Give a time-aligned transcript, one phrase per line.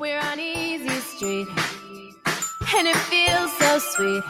[0.00, 1.46] We're on Easy Street,
[2.74, 4.24] and it feels so sweet.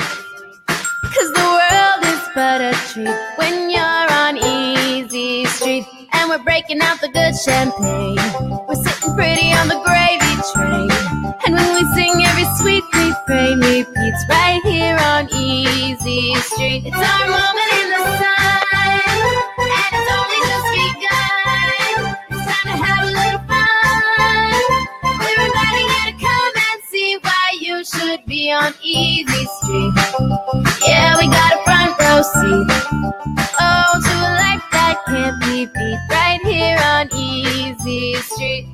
[1.15, 5.87] Cause the world is but a treat when you're on Easy Street.
[6.13, 8.19] And we're breaking out the good champagne.
[8.67, 10.91] We're sitting pretty on the gravy train.
[11.47, 16.83] And when we sing every sweet refrain repeats right here on Easy Street.
[16.85, 18.40] It's our moment in the sun,
[29.51, 29.91] Easy
[30.87, 32.67] Yeah, we got a front row seat.
[33.61, 38.69] Oh, to a life that can't be beat right here on Easy Street.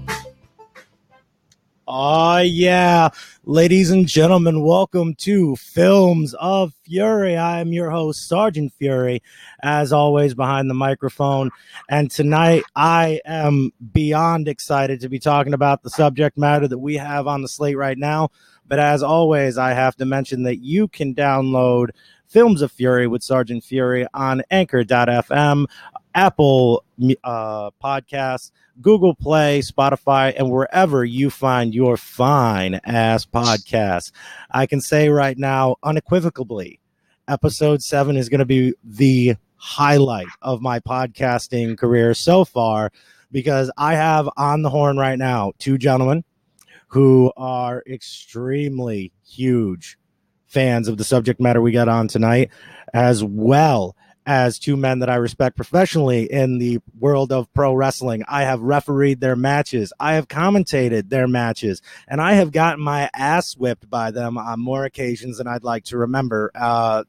[1.89, 3.09] Oh, yeah.
[3.45, 7.37] Ladies and gentlemen, welcome to Films of Fury.
[7.37, 9.23] I am your host, Sergeant Fury,
[9.63, 11.51] as always, behind the microphone.
[11.89, 16.97] And tonight, I am beyond excited to be talking about the subject matter that we
[16.97, 18.31] have on the slate right now.
[18.69, 21.91] But as always, I have to mention that you can download
[22.29, 25.67] Films of Fury with Sergeant Fury on anchor.fm,
[26.15, 26.85] Apple
[27.23, 28.51] uh, Podcasts,
[28.81, 34.11] Google Play, Spotify, and wherever you find your fine ass podcasts.
[34.51, 36.81] I can say right now, unequivocally,
[37.29, 42.91] episode seven is going to be the highlight of my podcasting career so far
[43.33, 46.25] because I have on the horn right now two gentlemen
[46.89, 49.99] who are extremely huge
[50.47, 52.51] fans of the subject matter we got on tonight,
[52.95, 58.25] as well as two men that I respect professionally in the world of pro wrestling.
[58.27, 63.09] I have refereed their matches, I have commentated their matches, and I have gotten my
[63.15, 66.51] ass whipped by them on more occasions than I'd like to remember.
[66.55, 67.05] Uh,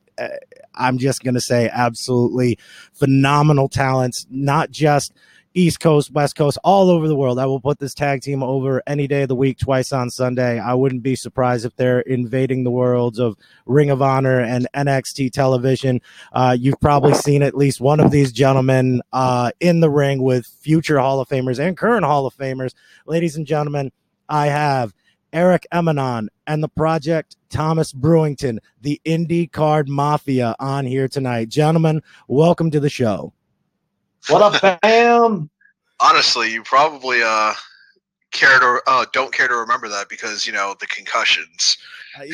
[0.75, 2.59] I'm just going to say absolutely
[2.93, 5.13] phenomenal talents, not just
[5.57, 7.39] East Coast, West Coast, all over the world.
[7.39, 10.59] I will put this tag team over any day of the week, twice on Sunday.
[10.59, 15.31] I wouldn't be surprised if they're invading the worlds of Ring of Honor and NXT
[15.31, 15.99] television.
[16.31, 20.45] Uh, you've probably seen at least one of these gentlemen uh, in the ring with
[20.45, 22.75] future Hall of Famers and current Hall of Famers.
[23.07, 23.91] Ladies and gentlemen,
[24.29, 24.93] I have
[25.33, 31.49] Eric Emanon and the Project Thomas Brewington, the Indy Card Mafia, on here tonight.
[31.49, 33.33] Gentlemen, welcome to the show.
[34.29, 35.49] What up, fam?
[35.99, 37.53] Honestly, you probably uh
[38.31, 41.77] care to uh, don't care to remember that because you know the concussions.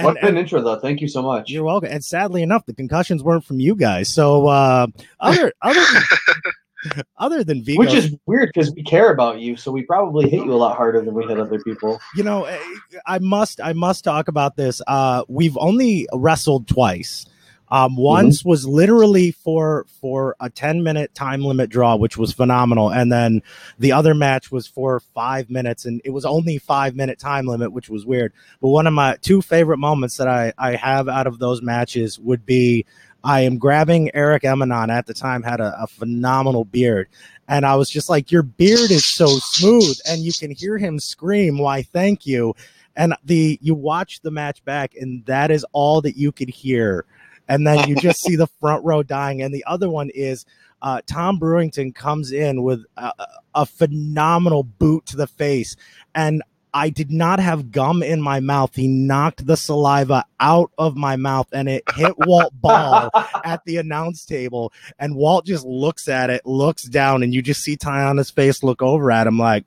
[0.00, 0.78] what an intro, though.
[0.78, 1.50] Thank you so much.
[1.50, 1.90] You're welcome.
[1.90, 4.12] And sadly enough, the concussions weren't from you guys.
[4.12, 4.86] So uh,
[5.20, 9.70] other other than, other than Vigo, which is weird because we care about you, so
[9.70, 12.00] we probably hit you a lot harder than we hit other people.
[12.16, 12.58] You know, eh,
[13.06, 14.82] I must I must talk about this.
[14.86, 17.26] Uh, we've only wrestled twice.
[17.72, 18.50] Um, once mm-hmm.
[18.50, 22.90] was literally for for a 10 minute time limit draw, which was phenomenal.
[22.90, 23.40] And then
[23.78, 27.72] the other match was for five minutes, and it was only five minute time limit,
[27.72, 28.34] which was weird.
[28.60, 32.18] But one of my two favorite moments that I, I have out of those matches
[32.18, 32.84] would be
[33.24, 37.08] I am grabbing Eric Emanon at the time had a, a, phenomenal beard.
[37.48, 39.96] And I was just like, Your beard is so smooth.
[40.06, 42.54] And you can hear him scream, Why, thank you.
[42.96, 47.06] And the you watch the match back, and that is all that you could hear
[47.48, 49.42] and then you just see the front row dying.
[49.42, 50.44] And the other one is
[50.80, 53.12] uh, Tom Brewington comes in with a,
[53.54, 55.76] a phenomenal boot to the face,
[56.14, 56.42] and
[56.74, 58.74] I did not have gum in my mouth.
[58.74, 63.10] He knocked the saliva out of my mouth and it hit Walt Ball
[63.44, 64.72] at the announce table.
[64.98, 68.80] And Walt just looks at it, looks down, and you just see Tayana's face look
[68.80, 69.64] over at him like,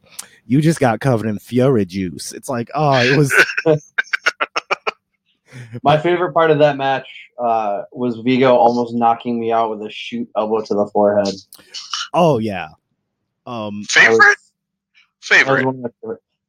[0.48, 2.32] You just got covered in Fury juice.
[2.34, 3.34] It's like, oh, it was.
[5.84, 7.08] My favorite part of that match
[7.38, 11.34] uh, was Vigo almost knocking me out with a shoot elbow to the forehead.
[12.14, 12.70] Oh yeah.
[13.46, 14.18] Um, favorite.
[14.18, 14.52] Was,
[15.22, 15.66] favorite.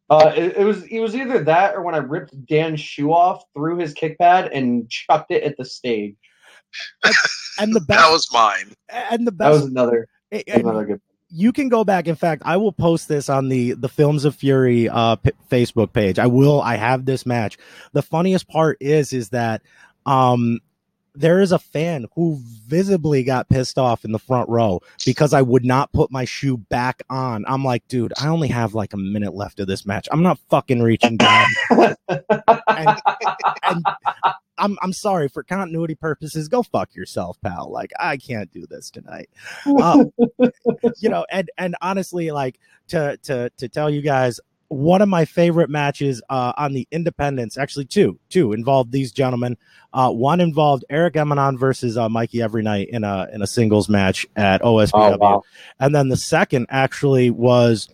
[0.08, 3.42] Uh, it, it, was it was either that or when I ripped Dan's shoe off,
[3.54, 6.16] threw his kick pad, and chucked it at the stage.
[7.02, 7.14] And,
[7.58, 8.72] and the best, that was mine.
[8.88, 10.08] And the best that was another
[10.48, 11.00] another good
[11.36, 12.08] you can go back.
[12.08, 15.92] In fact, I will post this on the the Films of Fury uh, p- Facebook
[15.92, 16.18] page.
[16.18, 16.62] I will.
[16.62, 17.58] I have this match.
[17.92, 19.62] The funniest part is is that
[20.06, 20.60] um,
[21.16, 25.42] there is a fan who visibly got pissed off in the front row because I
[25.42, 27.44] would not put my shoe back on.
[27.48, 30.08] I'm like, dude, I only have like a minute left of this match.
[30.12, 31.46] I'm not fucking reaching down.
[32.08, 33.00] and,
[33.62, 33.84] and
[34.58, 36.48] I'm I'm sorry for continuity purposes.
[36.48, 37.70] Go fuck yourself, pal.
[37.70, 39.28] Like I can't do this tonight.
[39.80, 40.12] Um,
[40.98, 42.58] you know, and and honestly, like
[42.88, 47.56] to to to tell you guys, one of my favorite matches uh, on the independents,
[47.56, 49.56] actually two, two involved these gentlemen.
[49.92, 53.88] Uh, one involved Eric Emanon versus uh, Mikey Every Night in a in a singles
[53.88, 55.42] match at OSPW, oh, wow.
[55.80, 57.88] and then the second actually was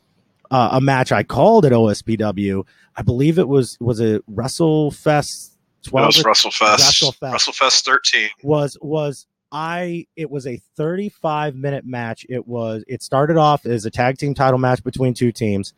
[0.51, 2.67] uh, a match I called at OSPW.
[2.97, 5.51] I believe it was was a WrestleFest
[5.83, 6.07] That twelve.
[6.07, 6.77] was WrestleFest.
[6.77, 7.33] WrestleFest.
[7.33, 8.31] WrestleFest 13.
[8.43, 12.27] was was I it was a 35 minute match.
[12.29, 15.75] It was it started off as a tag team title match between two teams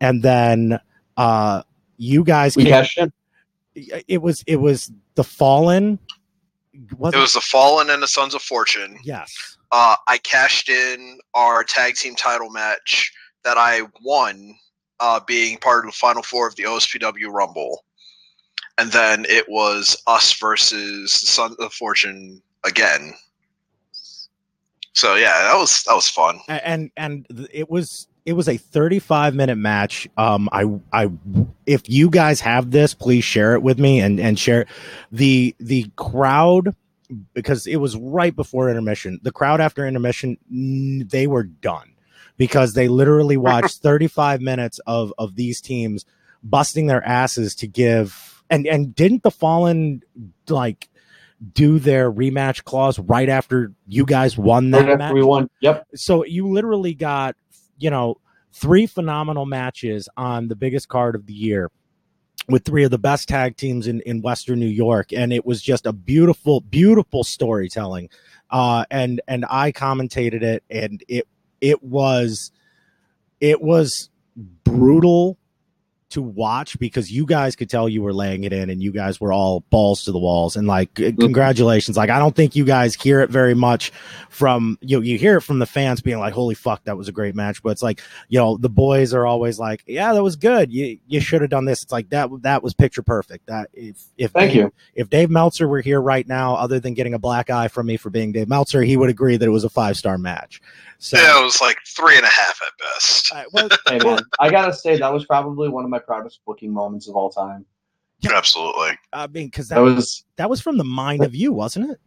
[0.00, 0.78] and then
[1.16, 1.62] uh
[1.96, 3.12] you guys We came, cashed in.
[3.74, 5.98] it was it was the fallen
[6.96, 8.98] was It was the Fallen and the Sons of Fortune.
[9.02, 13.12] yes Uh, I cashed in our tag team title match
[13.44, 14.54] that I won,
[15.00, 17.84] uh, being part of the final four of the OSPW Rumble,
[18.78, 23.12] and then it was us versus Sons of Fortune again.
[24.92, 26.40] So yeah, that was that was fun.
[26.48, 31.10] And and it was it was a 35 minute match um i i
[31.64, 34.66] if you guys have this please share it with me and and share
[35.10, 36.76] the the crowd
[37.32, 40.36] because it was right before intermission the crowd after intermission
[41.08, 41.94] they were done
[42.36, 46.04] because they literally watched 35 minutes of of these teams
[46.42, 50.02] busting their asses to give and and didn't the fallen
[50.50, 50.88] like
[51.52, 55.48] do their rematch clause right after you guys won that Right after match we won.
[55.60, 55.86] Yep.
[55.94, 57.36] so you literally got
[57.78, 58.16] you know
[58.52, 61.70] three phenomenal matches on the biggest card of the year
[62.48, 65.12] with three of the best tag teams in, in western new york.
[65.12, 68.08] And it was just a beautiful beautiful storytelling
[68.50, 71.28] uh and and i commentated it and it
[71.60, 72.50] it was
[73.40, 74.08] it was
[74.64, 75.38] brutal
[76.10, 79.20] to watch because you guys could tell you were laying it in and you guys
[79.20, 80.56] were all balls to the walls.
[80.56, 81.96] And like congratulations.
[81.96, 83.92] Like i don't think you guys hear it very much
[84.30, 87.08] from you know, you hear it from the fans being like holy fuck that was
[87.08, 87.62] a great match.
[87.62, 90.72] But it's like you know the boys are always like yeah that was good.
[90.72, 91.82] You you should have done this.
[91.82, 93.46] It's like that that was picture perfect.
[93.46, 94.72] That if if Thank Dave- you.
[94.94, 97.96] if Dave Meltzer were here right now other than getting a black eye from me
[97.98, 100.60] for being Dave Meltzer he would agree that it was a five star match
[100.98, 103.32] so Yeah, it was like three and a half at best.
[103.32, 106.72] uh, well, Hey man, I gotta say that was probably one of my proudest booking
[106.72, 107.64] moments of all time.
[108.28, 108.98] Absolutely.
[109.12, 111.90] I mean because That that was was that was from the mind of you wasn't
[111.90, 112.00] it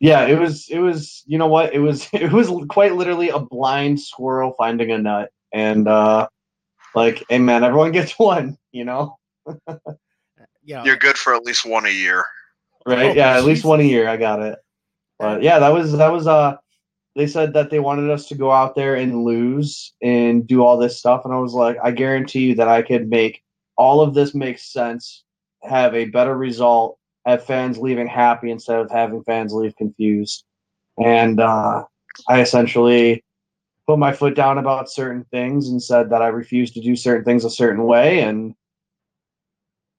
[0.00, 1.74] yeah, it was it was you know what?
[1.74, 5.30] It was it was quite literally a blind squirrel finding a nut.
[5.52, 6.26] And uh
[6.94, 9.18] like, hey man, everyone gets one, you know?
[10.64, 10.84] yeah.
[10.84, 12.24] You're good for at least one a year.
[12.86, 13.10] Right?
[13.10, 14.58] Oh, yeah, at least one a year, I got it.
[15.18, 16.56] But yeah, that was that was uh
[17.16, 20.76] they said that they wanted us to go out there and lose and do all
[20.76, 23.42] this stuff and I was like, I guarantee you that I could make
[23.76, 25.24] all of this make sense,
[25.62, 30.44] have a better result, have fans leaving happy instead of having fans leave confused.
[31.02, 31.84] And uh
[32.28, 33.24] I essentially
[33.86, 37.24] put my foot down about certain things and said that I refused to do certain
[37.24, 38.54] things a certain way and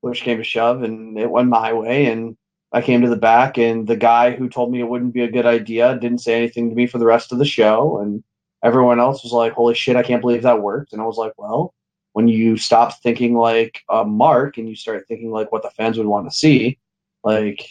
[0.01, 2.37] push came to shove and it went my way and
[2.73, 5.31] I came to the back, and the guy who told me it wouldn't be a
[5.31, 7.99] good idea didn't say anything to me for the rest of the show.
[7.99, 8.23] And
[8.63, 11.33] everyone else was like, "Holy shit, I can't believe that worked!" And I was like,
[11.37, 11.73] "Well,
[12.13, 15.97] when you stop thinking like a mark and you start thinking like what the fans
[15.97, 16.79] would want to see,
[17.23, 17.67] like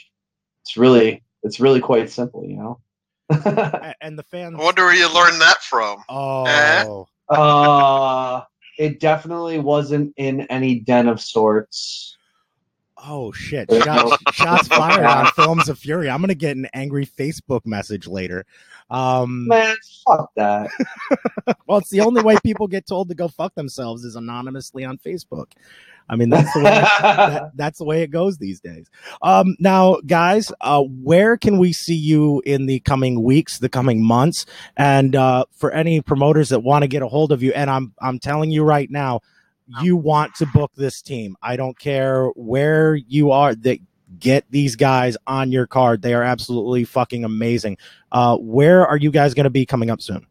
[0.62, 2.80] it's really it's really quite simple, you know."
[4.00, 6.02] And the fans I wonder where you learned that from.
[6.08, 8.42] oh uh,
[8.78, 12.16] it definitely wasn't in any den of sorts.
[13.06, 13.70] Oh shit!
[13.72, 16.10] Shots, shots fired on Films of Fury.
[16.10, 18.44] I'm gonna get an angry Facebook message later.
[18.90, 19.76] Um, Man,
[20.06, 20.70] fuck that.
[21.66, 24.98] well, it's the only way people get told to go fuck themselves is anonymously on
[24.98, 25.52] Facebook.
[26.08, 26.64] I mean, that's the way.
[26.64, 28.90] that, that's the way it goes these days.
[29.22, 34.04] Um, now, guys, uh, where can we see you in the coming weeks, the coming
[34.04, 34.44] months,
[34.76, 37.52] and uh, for any promoters that want to get a hold of you?
[37.52, 39.20] And I'm I'm telling you right now,
[39.82, 41.36] you want to book this team.
[41.42, 43.54] I don't care where you are.
[43.54, 43.78] That
[44.18, 46.02] get these guys on your card.
[46.02, 47.78] They are absolutely fucking amazing.
[48.10, 50.26] Uh, where are you guys going to be coming up soon?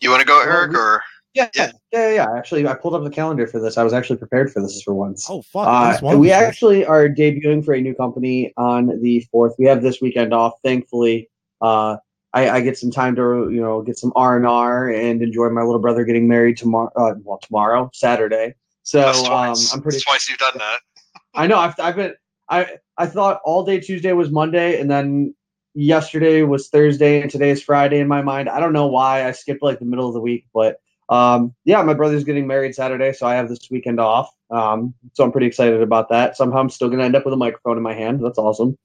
[0.00, 1.02] You want to go, Well, Eric, or
[1.34, 1.72] Yeah, Yeah.
[1.92, 2.36] yeah, yeah, yeah.
[2.36, 3.76] Actually, I pulled up the calendar for this.
[3.76, 5.26] I was actually prepared for this for once.
[5.28, 5.66] Oh fuck!
[5.66, 9.54] Uh, one we actually are debuting for a new company on the fourth.
[9.58, 11.28] We have this weekend off, thankfully.
[11.60, 11.96] Uh,
[12.36, 15.48] I, I get some time to you know get some R and R and enjoy
[15.48, 16.90] my little brother getting married tomorrow.
[16.94, 18.54] Uh, well, tomorrow, Saturday.
[18.82, 19.56] So um.
[19.72, 19.96] I'm pretty.
[19.96, 20.80] That's twice you've done that.
[21.34, 21.58] I know.
[21.58, 22.14] I've, I've been.
[22.50, 25.34] I I thought all day Tuesday was Monday, and then
[25.74, 28.50] yesterday was Thursday, and today is Friday in my mind.
[28.50, 30.78] I don't know why I skipped like the middle of the week, but
[31.08, 34.30] um, yeah, my brother's getting married Saturday, so I have this weekend off.
[34.50, 36.36] Um, so I'm pretty excited about that.
[36.36, 38.22] Somehow I'm still gonna end up with a microphone in my hand.
[38.22, 38.76] That's awesome.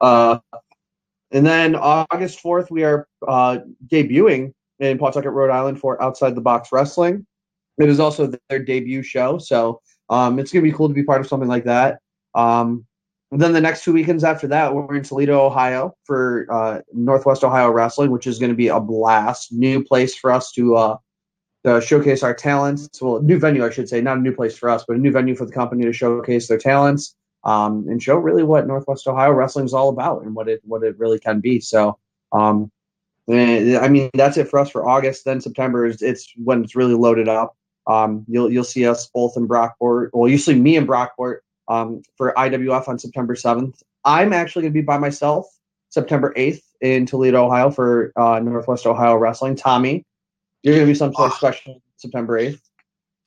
[0.00, 0.38] Uh,
[1.32, 6.40] and then August 4th, we are uh, debuting in Pawtucket, Rhode Island for Outside the
[6.40, 7.26] Box Wrestling.
[7.78, 11.20] It is also their debut show, so um, it's gonna be cool to be part
[11.20, 11.98] of something like that.
[12.34, 12.86] Um,
[13.32, 17.70] then the next two weekends after that, we're in Toledo, Ohio for uh, Northwest Ohio
[17.70, 19.52] Wrestling, which is going to be a blast.
[19.52, 20.96] New place for us to uh,
[21.64, 22.88] to showcase our talents.
[23.02, 25.10] Well, new venue, I should say, not a new place for us, but a new
[25.10, 27.16] venue for the company to showcase their talents
[27.46, 30.82] um, and show really what Northwest Ohio wrestling is all about and what it what
[30.82, 31.60] it really can be.
[31.60, 31.96] So,
[32.32, 32.72] um,
[33.30, 35.24] eh, I mean, that's it for us for August.
[35.24, 37.56] Then September is it's when it's really loaded up.
[37.86, 40.10] Um, you'll you'll see us both in Brockport.
[40.12, 41.38] Well, you see me in Brockport
[41.68, 43.80] um, for IWF on September seventh.
[44.04, 45.46] I'm actually going to be by myself
[45.90, 49.54] September eighth in Toledo, Ohio for uh, Northwest Ohio Wrestling.
[49.54, 50.04] Tommy,
[50.64, 52.65] you're going to be someplace uh, special September eighth.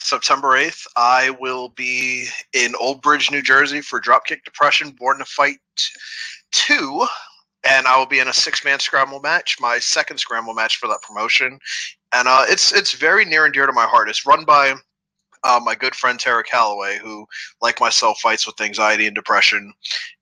[0.02, 5.26] September 8th, I will be in Old Bridge, New Jersey for Dropkick Depression Born to
[5.26, 5.58] Fight
[6.52, 7.06] 2.
[7.70, 10.88] And I will be in a six man scramble match, my second scramble match for
[10.88, 11.60] that promotion.
[12.14, 14.10] And uh, it's it's very near and dear to my heart.
[14.10, 14.76] It's run by
[15.44, 17.26] uh, my good friend Tara Calloway, who,
[17.62, 19.74] like myself, fights with anxiety and depression.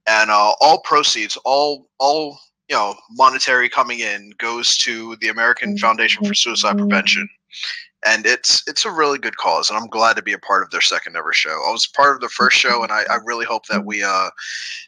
[0.07, 5.77] And uh, all proceeds, all all you know, monetary coming in goes to the American
[5.77, 7.29] Foundation for Suicide Prevention
[8.06, 10.70] and it's it's a really good cause and i'm glad to be a part of
[10.70, 13.46] their second ever show i was part of the first show and i, I really
[13.46, 14.30] hope that we uh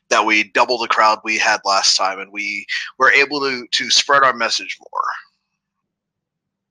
[0.10, 2.66] that we double the crowd we had last time and we
[2.98, 5.04] were able to to spread our message more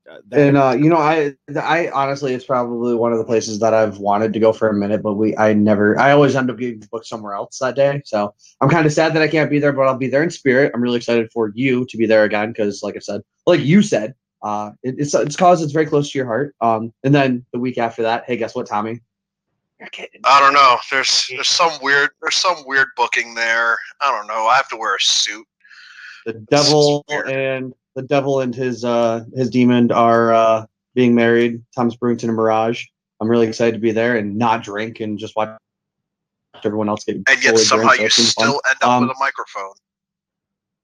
[0.09, 3.73] uh, and uh, you know, I I honestly, it's probably one of the places that
[3.73, 6.57] I've wanted to go for a minute, but we I never I always end up
[6.57, 8.01] getting booked somewhere else that day.
[8.05, 10.31] So I'm kind of sad that I can't be there, but I'll be there in
[10.31, 10.71] spirit.
[10.73, 13.81] I'm really excited for you to be there again because, like I said, like you
[13.81, 16.55] said, uh, it, it's it's cause it's very close to your heart.
[16.61, 19.01] Um, and then the week after that, hey, guess what, Tommy?
[19.81, 20.77] I don't know.
[20.91, 23.77] There's there's some weird there's some weird booking there.
[24.01, 24.47] I don't know.
[24.47, 25.47] I have to wear a suit.
[26.25, 30.65] The devil and the devil and his uh his demon are uh
[30.95, 31.63] being married.
[31.75, 32.85] Thomas Brewington and Mirage.
[33.21, 35.57] I'm really excited to be there and not drink and just watch
[36.63, 37.15] everyone else get.
[37.15, 38.59] And yet somehow you still fun.
[38.69, 39.73] end up um, with a microphone.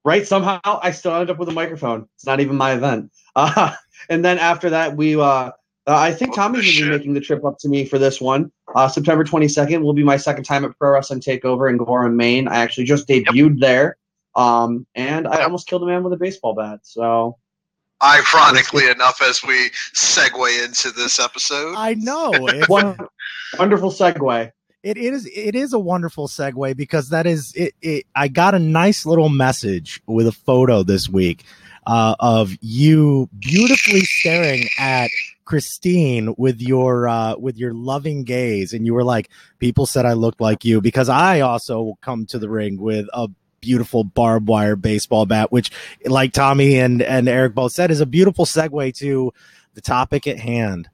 [0.03, 0.25] Right.
[0.25, 2.07] Somehow I still end up with a microphone.
[2.15, 3.11] It's not even my event.
[3.35, 3.73] Uh,
[4.09, 5.51] and then after that, we, uh, uh,
[5.87, 8.19] I think oh, Tommy's going to be making the trip up to me for this
[8.19, 8.51] one.
[8.73, 12.47] Uh, September 22nd will be my second time at Pro Wrestling Takeover in Gorham, Maine.
[12.47, 13.59] I actually just debuted yep.
[13.59, 13.97] there.
[14.35, 16.79] Um, and I almost killed a man with a baseball bat.
[16.83, 17.37] So,
[18.03, 22.33] ironically enough, as we segue into this episode, I know
[22.67, 22.97] one
[23.57, 24.51] wonderful segue.
[24.83, 28.05] It is it is a wonderful segue because that is it, it.
[28.15, 31.45] I got a nice little message with a photo this week
[31.85, 35.09] uh, of you beautifully staring at
[35.45, 40.13] Christine with your uh, with your loving gaze, and you were like, "People said I
[40.13, 43.29] looked like you," because I also come to the ring with a
[43.61, 45.71] beautiful barbed wire baseball bat, which,
[46.05, 49.31] like Tommy and and Eric both said, is a beautiful segue to
[49.75, 50.89] the topic at hand: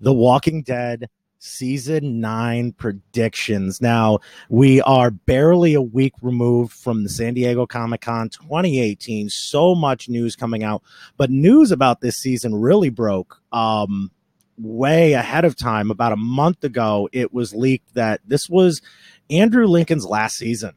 [0.00, 1.08] The Walking Dead
[1.46, 3.80] season nine predictions.
[3.80, 9.28] Now, we are barely a week removed from the San Diego Comic Con 2018.
[9.30, 10.82] So much news coming out,
[11.16, 13.40] but news about this season really broke.
[13.52, 14.10] Um,
[14.58, 18.80] way ahead of time about a month ago it was leaked that this was
[19.28, 20.72] andrew lincoln's last season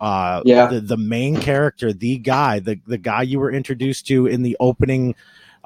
[0.00, 4.26] uh yeah the, the main character the guy the the guy you were introduced to
[4.26, 5.12] in the opening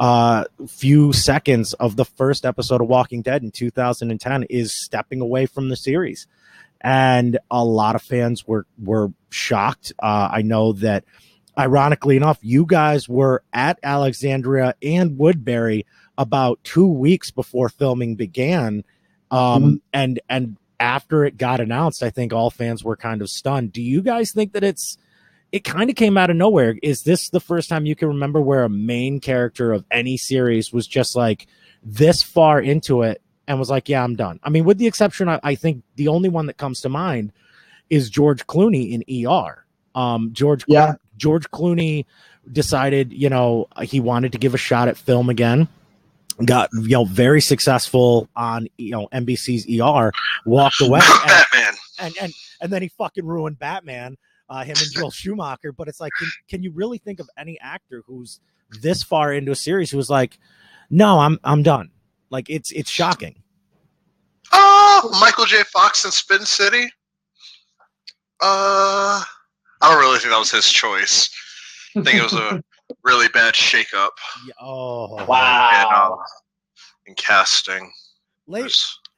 [0.00, 5.44] uh, few seconds of the first episode of Walking Dead in 2010 is stepping away
[5.44, 6.26] from the series,
[6.80, 9.92] and a lot of fans were were shocked.
[10.02, 11.04] Uh, I know that,
[11.56, 15.84] ironically enough, you guys were at Alexandria and Woodbury
[16.16, 18.84] about two weeks before filming began,
[19.30, 19.74] um, mm-hmm.
[19.92, 23.72] and and after it got announced, I think all fans were kind of stunned.
[23.72, 24.96] Do you guys think that it's
[25.52, 26.76] it kind of came out of nowhere.
[26.82, 30.72] Is this the first time you can remember where a main character of any series
[30.72, 31.46] was just like
[31.82, 34.38] this far into it and was like, yeah, I'm done?
[34.42, 37.32] I mean, with the exception, I, I think the only one that comes to mind
[37.88, 39.64] is George Clooney in ER.
[39.94, 40.94] Um, George, yeah.
[41.16, 42.06] George Clooney
[42.50, 45.68] decided, you know, he wanted to give a shot at film again.
[46.42, 50.10] Got you know very successful on you know NBC's ER.
[50.46, 54.16] Walked away, and, Batman, and and and then he fucking ruined Batman
[54.50, 55.72] uh, him and Joel Schumacher.
[55.72, 58.40] But it's like, can, can you really think of any actor who's
[58.82, 60.38] this far into a series who's like,
[60.90, 61.90] no, I'm I'm done.
[62.30, 63.42] Like it's it's shocking.
[64.52, 65.62] Oh, Michael J.
[65.62, 66.84] Fox in Spin City.
[68.42, 69.22] Uh,
[69.80, 71.30] I don't really think that was his choice.
[71.96, 72.62] I think it was a
[73.04, 74.10] really bad shakeup.
[74.46, 75.78] Yeah, oh wow!
[75.80, 76.24] In, uh,
[77.06, 77.90] in casting,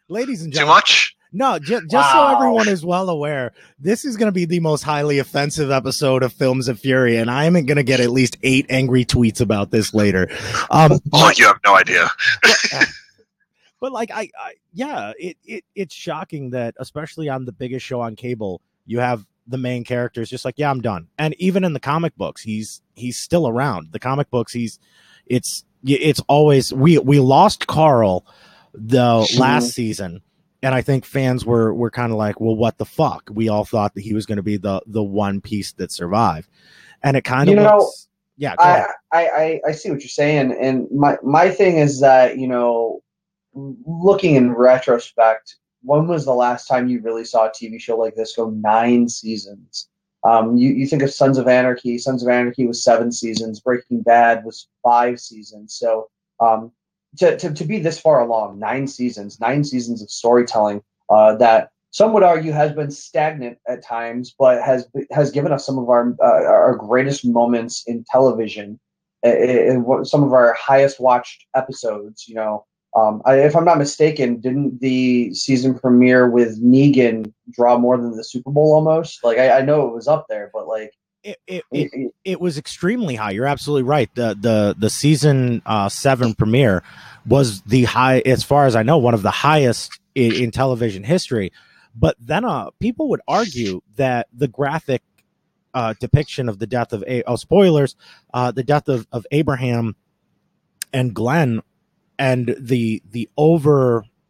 [0.09, 1.17] ladies and gentlemen, too much.
[1.33, 2.29] No, just, just wow.
[2.29, 6.23] so everyone is well aware, this is going to be the most highly offensive episode
[6.23, 9.41] of Films of Fury, and I am going to get at least eight angry tweets
[9.41, 10.29] about this later.
[10.71, 12.11] Um, oh, you have no idea.
[12.43, 12.87] but,
[13.81, 18.03] but like, I, I, yeah, it, it, it's shocking that, especially on the biggest show
[18.03, 21.09] on cable, you have the main characters just like, yeah, I'm done.
[21.19, 23.93] And even in the comic books, he's he's still around.
[23.93, 24.79] The comic books, he's
[25.27, 28.27] it's it's always we we lost Carl
[28.75, 30.23] the last season,
[30.63, 33.29] and I think fans were were kind of like, well, what the fuck?
[33.33, 36.49] We all thought that he was going to be the the one piece that survived,
[37.03, 37.91] and it kind of You know,
[38.37, 38.55] yeah.
[38.59, 38.87] I.
[39.13, 43.03] I, I, I see what you're saying, and my my thing is that you know,
[43.55, 48.15] looking in retrospect, when was the last time you really saw a TV show like
[48.15, 49.89] this go nine seasons?
[50.25, 51.99] Um, you, you think of Sons of Anarchy.
[51.99, 53.61] Sons of Anarchy was seven seasons.
[53.61, 55.75] Breaking Bad was five seasons.
[55.75, 56.71] So um,
[57.19, 61.71] to, to, to be this far along, nine seasons, nine seasons of storytelling uh, that
[61.93, 65.91] some would argue has been stagnant at times, but has has given us some of
[65.91, 68.81] our uh, our greatest moments in television,
[69.23, 72.27] and what some of our highest watched episodes.
[72.27, 72.65] You know,
[72.97, 78.17] um, I, if I'm not mistaken, didn't the season premiere with Negan draw more than
[78.17, 79.23] the Super Bowl almost?
[79.23, 80.93] Like I, I know it was up there, but like
[81.25, 83.31] It, it, it, it, it was extremely high.
[83.31, 84.13] You're absolutely right.
[84.15, 86.83] The the the season uh, seven premiere
[87.25, 91.05] was the high, as far as I know, one of the highest in, in television
[91.05, 91.53] history.
[91.95, 95.03] But then, uh, people would argue that the graphic
[95.75, 97.95] uh, depiction of the death of a oh spoilers,
[98.35, 99.95] uh, the death of, of Abraham
[100.93, 101.63] and Glenn,
[102.19, 103.29] and the the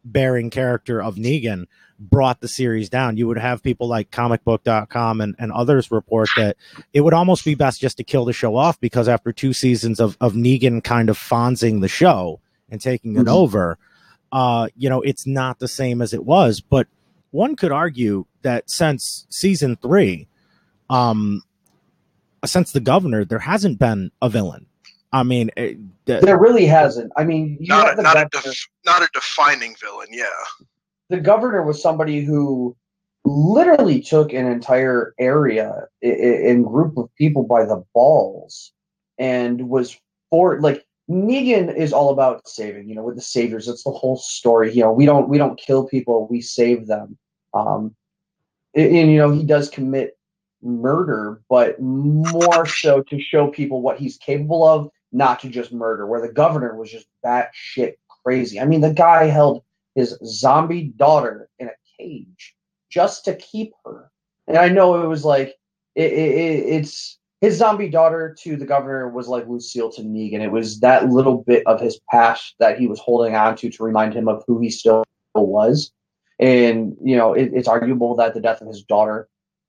[0.03, 1.65] overbearing character of Negan
[1.99, 3.17] brought the series down.
[3.17, 6.57] You would have people like comicbook.com and, and others report that
[6.91, 9.99] it would almost be best just to kill the show off because after two seasons
[9.99, 13.33] of, of Negan kind of fonzing the show and taking it Mhm.
[13.33, 13.77] over,
[14.31, 16.59] uh, you know, it's not the same as it was.
[16.59, 16.87] But
[17.31, 20.27] one could argue that since season three,
[20.89, 21.43] um,
[22.45, 24.65] since the governor, there hasn't been a villain.
[25.13, 27.11] I mean, it, the- there really hasn't.
[27.15, 30.25] I mean, you Not have a, the not, a def, not a defining villain, yeah.
[31.09, 32.75] the governor was somebody who
[33.25, 38.73] literally took an entire area i- i- and group of people by the balls
[39.17, 39.97] and was
[40.29, 43.67] for like Negan is all about saving, you know, with the saviors.
[43.67, 44.73] It's the whole story.
[44.73, 47.17] You know, we don't we don't kill people, we save them.
[47.53, 47.95] Um,
[48.73, 50.17] and, and, you know, he does commit
[50.63, 56.05] murder, but more so to show people what he's capable of, not to just murder.
[56.07, 58.59] Where the governor was just batshit crazy.
[58.59, 59.63] I mean, the guy held
[59.95, 62.55] his zombie daughter in a cage
[62.89, 64.11] just to keep her.
[64.47, 65.55] And I know it was like
[65.95, 70.39] it, it, it- it's his zombie daughter to the governor was like Lucille to Negan.
[70.39, 73.83] It was that little bit of his past that he was holding on to to
[73.83, 75.03] remind him of who he still
[75.35, 75.91] was.
[76.39, 79.27] And you know, it, it's arguable that the death of his daughter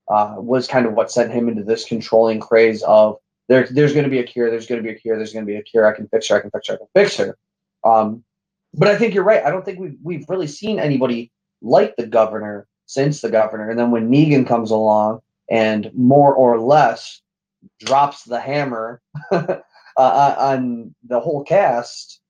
[0.09, 3.17] uh, was kind of what sent him into this controlling craze of
[3.49, 5.45] there, there's going to be a cure, there's going to be a cure, there's going
[5.45, 5.87] to be a cure.
[5.87, 7.37] I can fix her, I can fix her, I can fix her.
[7.85, 8.25] Um,
[8.73, 9.45] but I think you're right.
[9.45, 11.31] I don't think we've we've really seen anybody
[11.63, 13.71] like the governor since the governor.
[13.71, 17.21] And then when Negan comes along and more or less
[17.81, 19.01] drops the hammer
[19.33, 19.61] uh,
[19.97, 22.21] on the whole cast,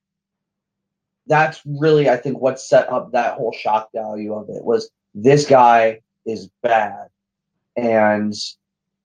[1.27, 5.47] that's really I think what set up that whole shock value of it was this
[5.47, 7.09] guy is bad,
[7.77, 8.35] and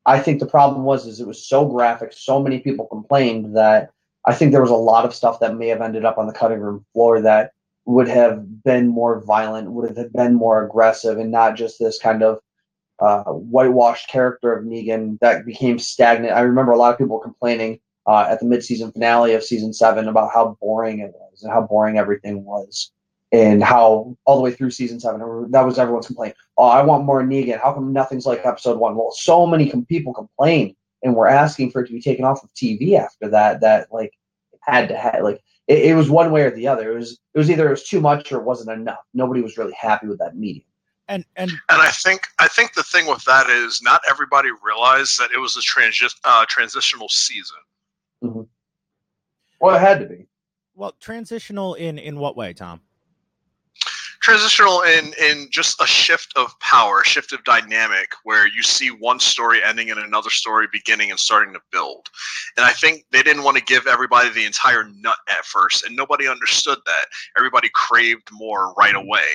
[0.10, 3.92] I think the problem was is it was so graphic, so many people complained that
[4.26, 6.34] I think there was a lot of stuff that may have ended up on the
[6.34, 7.52] cutting room floor that
[7.86, 12.24] would have been more violent, would have been more aggressive, and not just this kind
[12.24, 12.40] of
[13.00, 16.34] uh, whitewashed character of Negan that became stagnant.
[16.34, 20.08] I remember a lot of people complaining uh, at the mid-season finale of season seven
[20.08, 22.92] about how boring it was and how boring everything was,
[23.32, 25.20] and how all the way through season seven
[25.52, 26.36] that was everyone's complaint.
[26.58, 27.62] Oh, I want more Negan.
[27.62, 28.96] How come nothing's like episode one?
[28.96, 32.44] Well, so many com- people complained and were asking for it to be taken off
[32.44, 33.62] of TV after that.
[33.62, 34.12] That like
[34.62, 36.92] had to have like it, it was one way or the other.
[36.92, 39.00] It was it was either it was too much or it wasn't enough.
[39.14, 40.66] Nobody was really happy with that medium.
[41.08, 45.20] and and And I think I think the thing with that is not everybody realized
[45.20, 47.58] that it was a transi- uh, transitional season.
[49.62, 50.26] Well, it had to be.
[50.76, 52.82] well, transitional in in what way, Tom?
[54.30, 59.20] Transitional in in just a shift of power, shift of dynamic, where you see one
[59.20, 62.08] story ending and another story beginning and starting to build.
[62.56, 65.96] And I think they didn't want to give everybody the entire nut at first, and
[65.96, 67.06] nobody understood that.
[67.40, 69.30] Everybody craved more right away.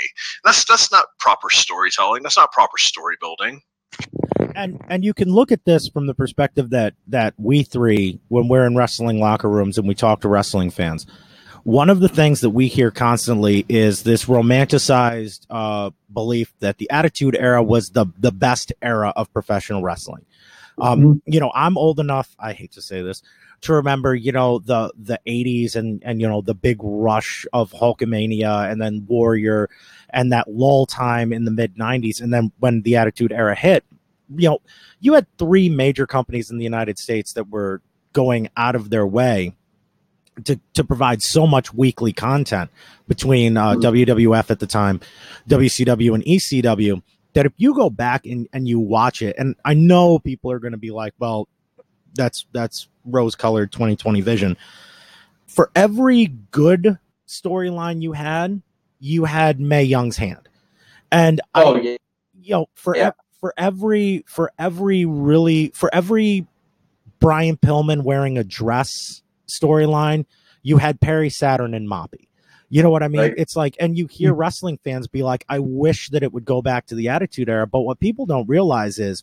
[0.45, 2.23] That's that's not proper storytelling.
[2.23, 3.63] That's not proper story building.
[4.55, 8.47] and and you can look at this from the perspective that that we three when
[8.47, 11.05] we're in wrestling locker rooms and we talk to wrestling fans
[11.65, 16.89] one of the things that we hear constantly is this romanticized uh, belief that the
[16.91, 20.25] attitude era was the the best era of professional wrestling.
[20.77, 23.23] Um, you know i'm old enough i hate to say this
[23.61, 27.71] to remember you know the the 80s and and you know the big rush of
[27.71, 29.71] hulkamania and then warrior
[30.15, 33.85] and that lull time in the mid 90s and then when the attitude era hit.
[34.35, 34.59] You know,
[35.01, 37.83] you had three major companies in the United States that were
[38.15, 39.55] going out of their way
[40.45, 42.71] to, to provide so much weekly content
[43.09, 45.01] between uh, WWF at the time,
[45.49, 47.03] WCW and ECW
[47.35, 50.59] that if you go back and, and you watch it, and I know people are
[50.59, 51.49] going to be like, well,
[52.15, 54.57] that's that's rose colored 2020 vision.
[55.47, 58.63] For every good storyline you had,
[59.01, 60.49] you had Mae Young's hand,
[61.13, 61.97] and Oh I, yeah.
[62.41, 63.09] you know, for Yeah.
[63.09, 66.47] ev- for every for every really for every
[67.19, 70.27] Brian Pillman wearing a dress storyline,
[70.63, 72.29] you had Perry Saturn and Moppy.
[72.71, 73.21] You know what I mean?
[73.21, 73.35] Right.
[73.37, 74.39] It's like, and you hear hmm.
[74.39, 77.67] wrestling fans be like, "I wish that it would go back to the Attitude Era."
[77.67, 79.23] But what people don't realize is,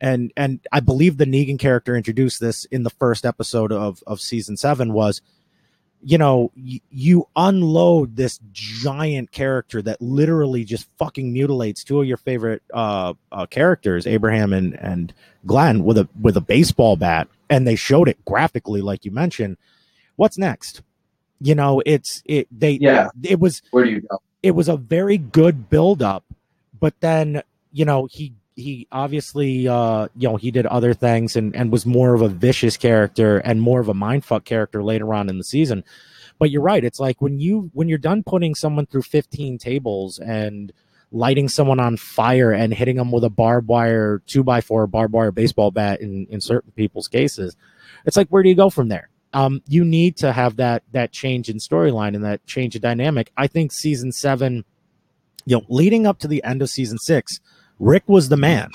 [0.00, 4.20] and and I believe the Negan character introduced this in the first episode of of
[4.20, 5.20] season seven was,
[6.02, 12.06] you know, y- you unload this giant character that literally just fucking mutilates two of
[12.06, 15.12] your favorite uh, uh characters, Abraham and and
[15.46, 19.56] Glenn, with a with a baseball bat, and they showed it graphically, like you mentioned.
[20.16, 20.82] What's next?
[21.40, 23.08] You know, it's it they Yeah.
[23.22, 24.20] it was Where do you go?
[24.42, 26.24] it was a very good build up,
[26.78, 31.54] but then you know he he obviously uh you know he did other things and
[31.54, 35.28] and was more of a vicious character and more of a mindfuck character later on
[35.28, 35.84] in the season.
[36.38, 36.84] But you're right.
[36.84, 40.72] It's like when you when you're done putting someone through 15 tables and
[41.12, 45.12] lighting someone on fire and hitting them with a barbed wire two by four barbed
[45.12, 47.56] wire baseball bat in in certain people's cases,
[48.06, 49.10] it's like where do you go from there?
[49.32, 53.32] Um, you need to have that that change in storyline and that change of dynamic.
[53.36, 54.64] I think season seven,
[55.44, 57.40] you know, leading up to the end of season six,
[57.78, 58.40] Rick was the mm-hmm.
[58.42, 58.70] man,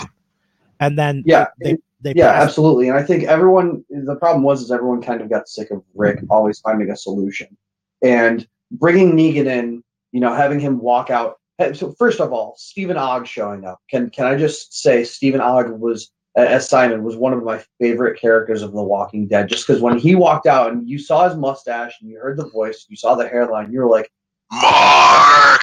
[0.79, 2.89] and then Yeah, they they Yeah, passed- absolutely.
[2.89, 6.17] And I think everyone, the problem was, is everyone kind of got sick of Rick
[6.17, 6.31] mm-hmm.
[6.31, 7.55] always finding a solution.
[8.01, 11.37] And bringing Negan in, you know, having him walk out.
[11.73, 13.79] So, first of all, Stephen Ogg showing up.
[13.89, 18.19] Can can I just say, Stephen Ogg was, as Simon, was one of my favorite
[18.19, 19.47] characters of The Walking Dead.
[19.47, 22.49] Just because when he walked out and you saw his mustache and you heard the
[22.49, 24.11] voice, you saw the hairline, you were like,
[24.51, 25.60] Mark.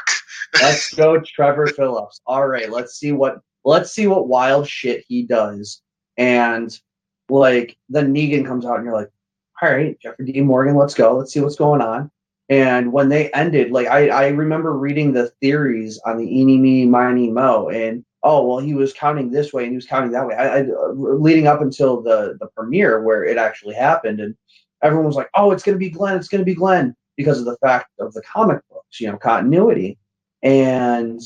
[0.54, 2.20] Let's go Trevor Phillips.
[2.26, 5.82] All right, let's see what let's see what wild shit he does.
[6.16, 6.76] And
[7.28, 9.10] like then Negan comes out and you're like,
[9.60, 11.16] all right, Jeffrey Dean Morgan, let's go.
[11.16, 12.10] Let's see what's going on.
[12.48, 16.86] And when they ended, like I, I remember reading the theories on the eeny meeny
[16.86, 20.26] miny mo and oh well he was counting this way and he was counting that
[20.26, 20.34] way.
[20.34, 24.34] I, I leading up until the the premiere where it actually happened and
[24.82, 27.58] everyone was like, oh it's gonna be Glenn, it's gonna be Glenn because of the
[27.58, 29.98] fact of the comic books, you know, continuity.
[30.42, 31.20] And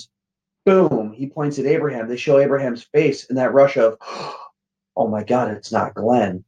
[0.65, 2.09] boom, he points at Abraham.
[2.09, 3.99] They show Abraham's face in that rush of,
[4.97, 6.45] oh my God, it's not Glenn.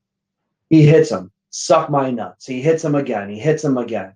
[0.70, 1.30] He hits him.
[1.50, 2.46] Suck my nuts.
[2.46, 3.28] He hits him again.
[3.28, 4.14] He hits him again.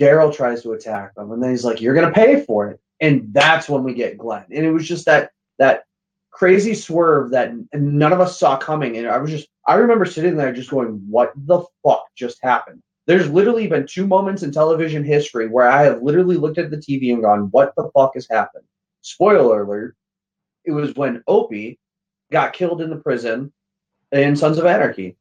[0.00, 3.32] Daryl tries to attack him, and then he's like, "You're gonna pay for it." And
[3.32, 4.44] that's when we get Glenn.
[4.50, 5.84] And it was just that that
[6.30, 8.98] crazy swerve that none of us saw coming.
[8.98, 12.82] And I was just, I remember sitting there just going, "What the fuck just happened?"
[13.06, 16.76] There's literally been two moments in television history where I have literally looked at the
[16.76, 18.64] TV and gone, "What the fuck has happened?"
[19.02, 19.96] Spoiler alert:
[20.64, 21.78] It was when Opie
[22.32, 23.52] got killed in the prison
[24.10, 25.16] in Sons of Anarchy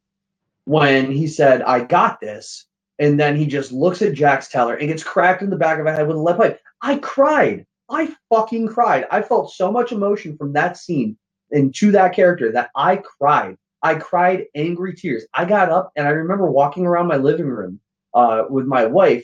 [0.66, 2.66] when he said, "I got this,"
[2.98, 5.86] and then he just looks at Jax Teller and gets cracked in the back of
[5.86, 6.62] the head with a lead pipe.
[6.82, 7.68] I cried.
[7.90, 9.06] I fucking cried.
[9.12, 11.18] I felt so much emotion from that scene
[11.52, 13.58] and to that character that I cried.
[13.86, 15.28] I cried angry tears.
[15.36, 17.80] I got up and I remember walking around my living room
[18.16, 19.24] uh, with my wife,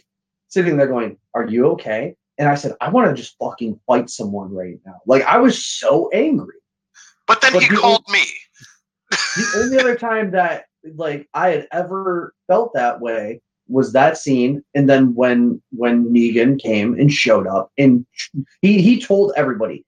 [0.50, 4.12] sitting there going, "Are you okay?" And I said, "I want to just fucking fight
[4.12, 6.60] someone right now." Like I was so angry.
[7.26, 8.24] But then But he the- called me.
[9.10, 14.64] The only other time that like I had ever felt that way was that scene,
[14.76, 18.06] and then when when Negan came and showed up, and
[18.62, 19.86] he he told everybody,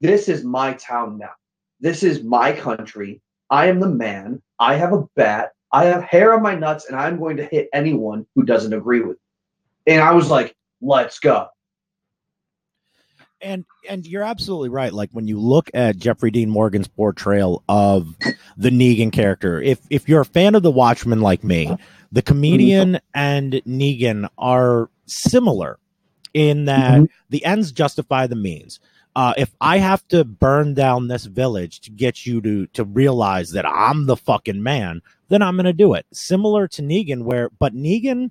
[0.00, 1.34] "This is my town now.
[1.78, 3.22] This is my country.
[3.50, 4.42] I am the man.
[4.58, 5.52] I have a bat.
[5.72, 9.00] I have hair on my nuts, and I'm going to hit anyone who doesn't agree
[9.00, 11.48] with me." And I was like, "Let's go."
[13.42, 14.92] and and you're absolutely right.
[14.92, 18.16] Like when you look at Jeffrey Dean Morgan's portrayal of
[18.56, 21.76] the Negan character, if if you're a fan of The Watchmen like me,
[22.12, 25.78] the comedian and Negan are similar
[26.34, 27.08] in that Mhm.
[27.28, 28.80] the ends justify the means.
[29.16, 33.50] Uh, if I have to burn down this village to get you to to realize
[33.50, 36.06] that I'm the fucking man, then I'm gonna do it.
[36.12, 38.30] Similar to Negan, where but Negan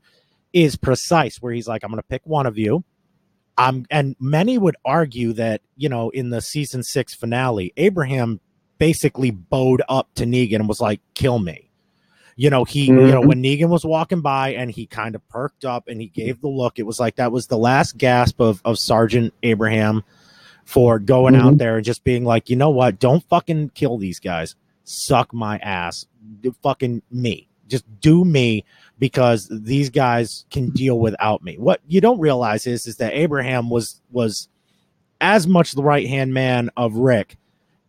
[0.54, 2.84] is precise, where he's like, I'm gonna pick one of you.
[3.58, 8.40] I'm and many would argue that you know in the season six finale, Abraham
[8.78, 11.69] basically bowed up to Negan and was like, "Kill me."
[12.42, 13.28] You know, he you know Mhm.
[13.28, 16.48] when Negan was walking by and he kind of perked up and he gave the
[16.48, 16.80] look.
[16.80, 20.04] It was like that was the last gasp of of Sergeant Abraham
[20.64, 21.58] for going out Mhm.
[21.58, 22.98] there and just being like, you know what?
[22.98, 24.56] Don't fucking kill these guys.
[24.86, 26.06] Suck my ass.
[26.42, 27.48] Do fucking me.
[27.68, 28.64] just do me
[28.98, 31.56] because these guys can deal without me.
[31.60, 34.48] What you don't realize is is that Abraham was was
[35.22, 37.38] as much the right hand man of Rick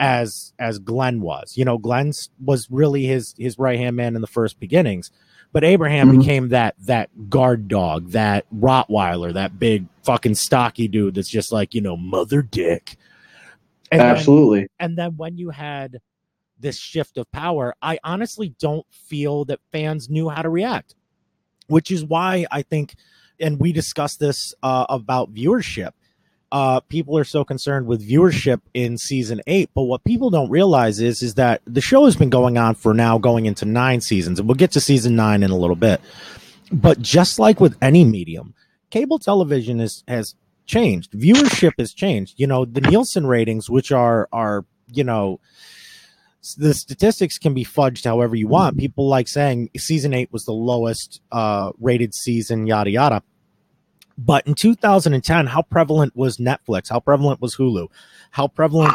[0.01, 1.57] as as Glenn was.
[1.57, 5.13] You know, Glenn was really his his right hand man in the first beginnings,
[5.53, 6.19] but Abraham mm-hmm.
[6.19, 11.75] became that that guard dog, that Rottweiler, that big fucking stocky dude that's just like
[11.75, 12.97] you know mother dick.
[13.93, 14.61] And Absolutely.
[14.61, 16.01] Then, and then when you had
[16.59, 20.95] this shift of power, I honestly don't feel that fans knew how to react,
[21.67, 22.95] which is why I think,
[23.41, 25.91] and we discussed this uh, about viewership.
[26.53, 31.01] Uh, people are so concerned with viewership in season eight, but what people don't realize
[31.01, 34.39] is is that the show has been going on for now going into nine seasons,
[34.39, 36.01] and we'll get to season nine in a little bit.
[36.73, 38.55] But just like with any medium,
[38.91, 40.35] cable television is has
[40.67, 41.13] changed.
[41.13, 42.35] Viewership has changed.
[42.39, 45.41] You know, the Nielsen ratings, which are are you know
[46.57, 48.79] the statistics can be fudged however you want.
[48.79, 53.23] People like saying season eight was the lowest uh, rated season, yada yada.
[54.23, 56.91] But in 2010, how prevalent was Netflix?
[56.91, 57.89] How prevalent was Hulu?
[58.33, 58.95] How prevalent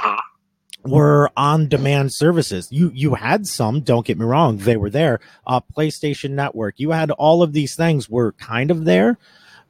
[0.84, 2.68] were on-demand services?
[2.72, 3.82] You you had some.
[3.82, 5.20] Don't get me wrong; they were there.
[5.48, 6.76] Uh, PlayStation Network.
[6.78, 9.18] You had all of these things were kind of there.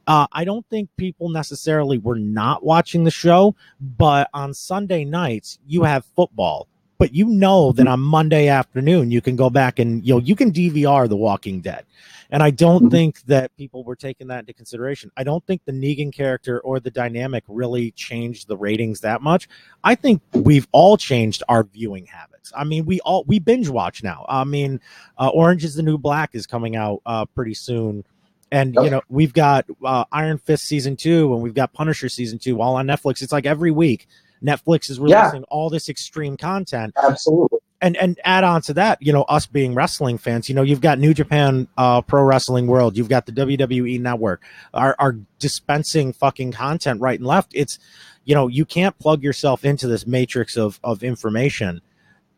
[0.06, 5.58] Uh, I don't think people necessarily were not watching the show, but on Sunday nights
[5.66, 10.06] you have football but you know that on Monday afternoon you can go back and
[10.06, 11.84] you know you can DVR The Walking Dead.
[12.30, 12.88] And I don't mm-hmm.
[12.88, 15.12] think that people were taking that into consideration.
[15.16, 19.48] I don't think the Negan character or the dynamic really changed the ratings that much.
[19.84, 22.52] I think we've all changed our viewing habits.
[22.56, 24.26] I mean, we all we binge watch now.
[24.28, 24.80] I mean,
[25.18, 28.04] uh, Orange is the New Black is coming out uh, pretty soon.
[28.52, 32.38] And you know we've got uh, Iron Fist season two, and we've got Punisher season
[32.38, 33.20] two, all on Netflix.
[33.20, 34.06] It's like every week
[34.42, 35.46] Netflix is releasing yeah.
[35.48, 36.94] all this extreme content.
[37.02, 37.58] Absolutely.
[37.80, 40.80] And and add on to that, you know, us being wrestling fans, you know, you've
[40.80, 46.14] got New Japan uh, Pro Wrestling World, you've got the WWE Network, are are dispensing
[46.14, 47.50] fucking content right and left.
[47.54, 47.78] It's,
[48.24, 51.82] you know, you can't plug yourself into this matrix of of information,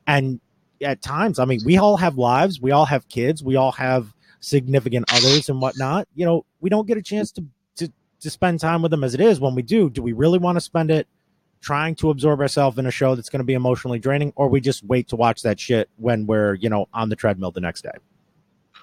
[0.09, 0.41] and
[0.83, 4.13] at times, I mean, we all have lives, we all have kids, we all have
[4.41, 6.09] significant others and whatnot.
[6.15, 7.45] You know, we don't get a chance to
[7.77, 9.41] to to spend time with them as it is.
[9.41, 11.07] When we do, do we really want to spend it?
[11.61, 14.61] Trying to absorb ourselves in a show that's going to be emotionally draining, or we
[14.61, 17.83] just wait to watch that shit when we're you know on the treadmill the next
[17.83, 17.91] day.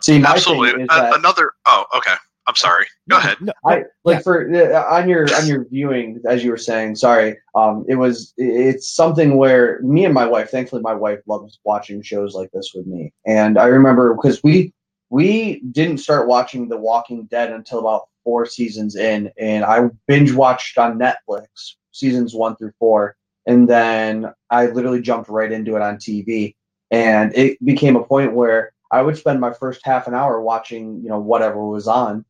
[0.02, 0.86] See, absolutely.
[0.90, 1.54] Uh, another.
[1.66, 2.14] Oh, okay.
[2.48, 2.86] I'm sorry.
[3.10, 3.38] Go ahead.
[3.42, 4.20] No, I like yeah.
[4.20, 6.96] for uh, on your on your viewing, as you were saying.
[6.96, 7.38] Sorry.
[7.56, 10.52] Um, it was it's something where me and my wife.
[10.52, 14.74] Thankfully, my wife loves watching shows like this with me, and I remember because we
[15.10, 20.34] we didn't start watching The Walking Dead until about four seasons in, and I binge
[20.34, 21.48] watched on Netflix
[21.96, 26.56] seasons one through four, and then I literally jumped right into it on TV,
[26.92, 31.02] and it became a point where I would spend my first half an hour watching,
[31.02, 32.26] you know, whatever was on,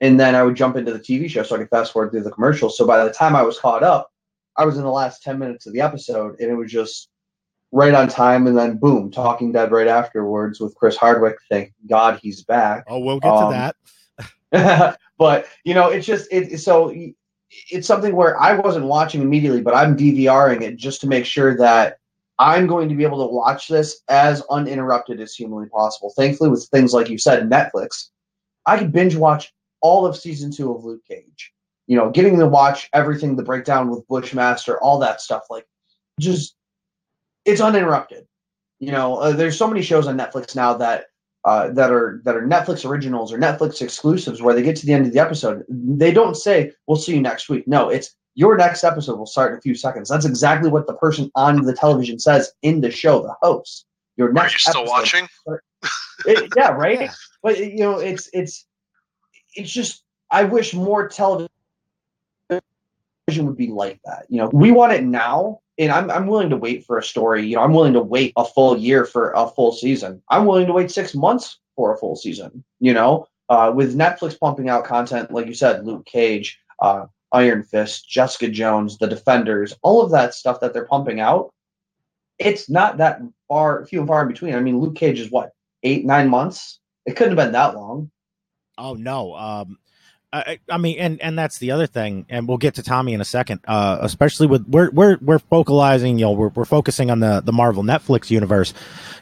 [0.00, 2.22] and then I would jump into the TV show so I could fast forward through
[2.22, 2.76] the commercials.
[2.76, 4.10] So by the time I was caught up,
[4.56, 7.08] I was in the last ten minutes of the episode, and it was just
[7.72, 11.36] right on time, and then boom, Talking Dead right afterwards with Chris Hardwick.
[11.50, 12.84] Thank God he's back.
[12.88, 13.74] Oh, we'll get um, to
[14.52, 14.98] that.
[15.18, 16.58] but you know, it's just it.
[16.58, 16.94] So
[17.70, 21.56] it's something where I wasn't watching immediately, but I'm DVRing it just to make sure
[21.56, 21.98] that
[22.38, 26.12] I'm going to be able to watch this as uninterrupted as humanly possible.
[26.16, 28.10] Thankfully, with things like you said, Netflix,
[28.66, 31.52] I could binge watch all of season two of Luke Cage.
[31.86, 35.44] You know, getting to watch everything, the breakdown with Bushmaster, all that stuff.
[35.50, 35.66] Like,
[36.20, 36.54] just
[37.44, 38.26] it's uninterrupted.
[38.78, 41.06] You know, uh, there's so many shows on Netflix now that
[41.48, 44.92] uh, that are that are Netflix originals or Netflix exclusives, where they get to the
[44.92, 48.54] end of the episode, they don't say "We'll see you next week." No, it's your
[48.58, 50.10] next episode will start in a few seconds.
[50.10, 53.86] That's exactly what the person on the television says in the show, the host.
[54.18, 54.52] Your next.
[54.52, 55.26] Are you still watching?
[56.26, 57.00] it, yeah, right.
[57.00, 57.12] Yeah.
[57.42, 58.66] But you know, it's it's
[59.54, 60.04] it's just.
[60.30, 61.48] I wish more television
[63.36, 64.26] would be like that.
[64.28, 67.46] You know, we want it now, and I'm I'm willing to wait for a story.
[67.46, 70.22] You know, I'm willing to wait a full year for a full season.
[70.28, 72.64] I'm willing to wait six months for a full season.
[72.80, 77.62] You know, uh, with Netflix pumping out content like you said, Luke Cage, uh, Iron
[77.62, 81.52] Fist, Jessica Jones, The Defenders, all of that stuff that they're pumping out.
[82.38, 84.54] It's not that far, few and far in between.
[84.54, 86.78] I mean, Luke Cage is what eight, nine months.
[87.06, 88.10] It couldn't have been that long.
[88.76, 89.34] Oh no.
[89.34, 89.78] Um,
[90.30, 93.20] I, I mean, and and that's the other thing, and we'll get to Tommy in
[93.22, 93.60] a second.
[93.66, 97.52] Uh, especially with we're we're we're focalizing, you know, we're we're focusing on the the
[97.52, 98.74] Marvel Netflix universe.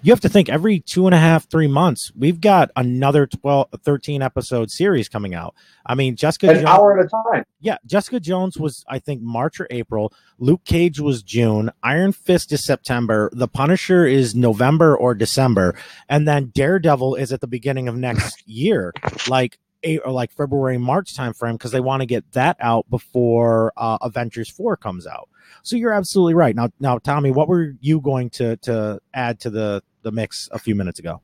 [0.03, 3.69] You have to think every two and a half, three months, we've got another 12,
[3.83, 5.55] 13 episode series coming out.
[5.85, 7.45] I mean, Jessica An Jones, hour at a time.
[7.61, 10.13] yeah, Jessica Jones was I think March or April.
[10.39, 11.71] Luke Cage was June.
[11.85, 13.31] Iron Fist is September.
[13.33, 15.77] The Punisher is November or December,
[16.09, 18.93] and then Daredevil is at the beginning of next year,
[19.29, 19.66] like a,
[20.05, 24.51] or like February March timeframe, because they want to get that out before uh, Avengers
[24.51, 25.29] Four comes out.
[25.63, 26.55] So you're absolutely right.
[26.55, 30.59] Now, now, Tommy, what were you going to to add to the the mix a
[30.59, 31.23] few minutes ago?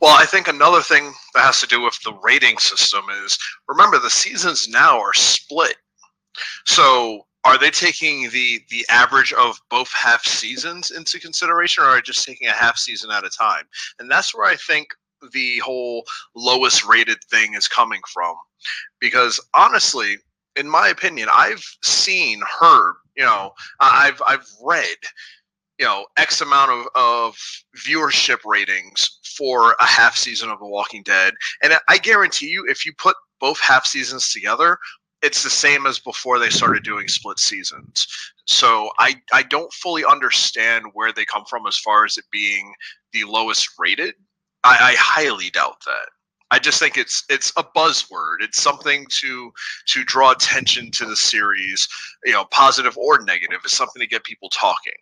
[0.00, 3.98] Well, I think another thing that has to do with the rating system is remember
[3.98, 5.76] the seasons now are split.
[6.66, 11.94] So are they taking the the average of both half seasons into consideration or are
[11.96, 13.64] they just taking a half season at a time?
[13.98, 14.88] And that's where I think
[15.32, 16.04] the whole
[16.34, 18.34] lowest rated thing is coming from.
[19.00, 20.16] Because honestly,
[20.56, 24.96] in my opinion, I've seen, heard, you know, I've I've read,
[25.78, 27.36] you know, X amount of, of
[27.76, 31.34] viewership ratings for a half season of The Walking Dead.
[31.62, 34.78] And I guarantee you, if you put both half seasons together,
[35.22, 38.06] it's the same as before they started doing split seasons.
[38.46, 42.72] So I, I don't fully understand where they come from as far as it being
[43.12, 44.14] the lowest rated.
[44.64, 46.08] I, I highly doubt that.
[46.50, 48.36] I just think it's it's a buzzword.
[48.40, 49.52] It's something to
[49.86, 51.88] to draw attention to the series,
[52.24, 53.60] you know, positive or negative.
[53.64, 54.92] It's something to get people talking.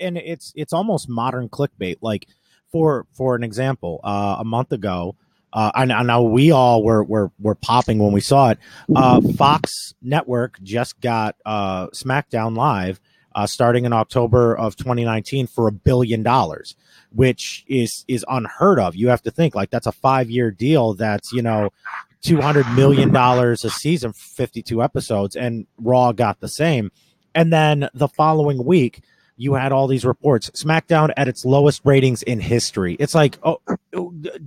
[0.00, 1.98] And it's it's almost modern clickbait.
[2.02, 2.26] Like
[2.72, 5.14] for for an example, uh, a month ago,
[5.52, 8.58] uh, I, I know we all were were were popping when we saw it.
[8.94, 13.00] Uh, Fox Network just got uh, SmackDown Live
[13.38, 16.74] uh, starting in October of 2019 for a billion dollars,
[17.12, 18.96] which is is unheard of.
[18.96, 20.94] You have to think like that's a five year deal.
[20.94, 21.70] That's you know.
[22.20, 26.90] Two hundred million dollars a season, fifty-two episodes, and Raw got the same.
[27.32, 29.02] And then the following week,
[29.38, 30.50] you had all these reports.
[30.50, 32.96] Smackdown at its lowest ratings in history.
[32.98, 33.60] It's like oh,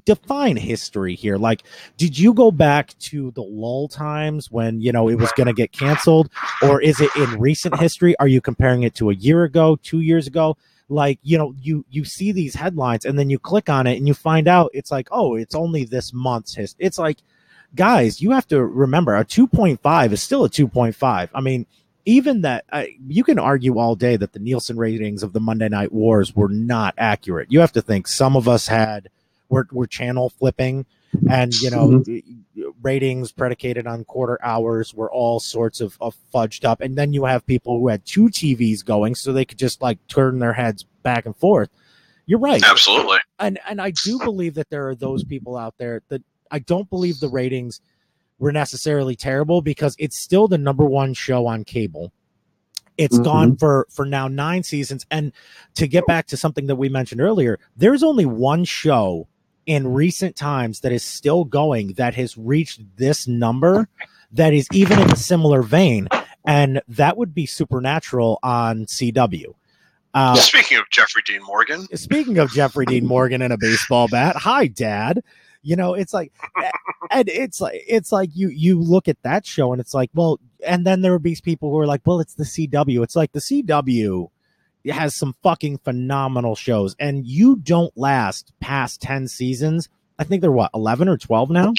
[0.06, 1.38] define history here.
[1.38, 1.64] Like
[1.98, 5.54] did you go back to the lull times when you know it was going to
[5.54, 6.30] get canceled?
[6.62, 8.16] Or is it in recent history?
[8.20, 10.58] Are you comparing it to a year ago two years ago?
[10.90, 14.08] Like you know you you see these headlines and then you click on it and
[14.08, 17.20] you find out it's like oh it's only this month's history it's like
[17.76, 21.66] guys you have to remember a 2.5 is still a 2.5 i mean
[22.06, 25.70] even that uh, you can argue all day that the Nielsen ratings of the Monday
[25.70, 27.52] Night Wars were not accurate.
[27.52, 29.10] You have to think some of us had
[29.50, 30.86] were, were channel flipping,
[31.30, 32.04] and you know
[32.82, 36.82] ratings predicated on quarter hours were all sorts of, of fudged up.
[36.82, 40.06] And then you have people who had two TVs going, so they could just like
[40.08, 41.70] turn their heads back and forth.
[42.26, 43.20] You're right, Absolutely.
[43.40, 46.90] and and I do believe that there are those people out there that I don't
[46.90, 47.82] believe the ratings
[48.42, 52.12] were necessarily terrible because it's still the number one show on cable.
[52.98, 53.24] It's Mhm.
[53.24, 55.32] gone for for now nine seasons, and
[55.76, 59.28] to get back to something that we mentioned earlier, there's only one show
[59.68, 63.88] in recent times that is still going that has reached this number
[64.32, 66.08] that is even in a similar vein,
[66.46, 69.54] and that would be Supernatural on CW.
[70.14, 74.36] Uh, Speaking of Jeffrey Dean Morgan, speaking of Jeffrey Dean Morgan and a baseball bat,
[74.36, 75.24] hi dad.
[75.64, 76.34] You know, it's like
[77.12, 80.40] and it's like it's like you you look at that show and it's like, well,
[80.66, 83.04] and then there would be people who are like, well, it's the CW.
[83.04, 84.30] It's like the CW
[84.90, 89.88] has some fucking phenomenal shows and you don't last past 10 seasons.
[90.18, 91.74] I think they're what, 11 or 12 now?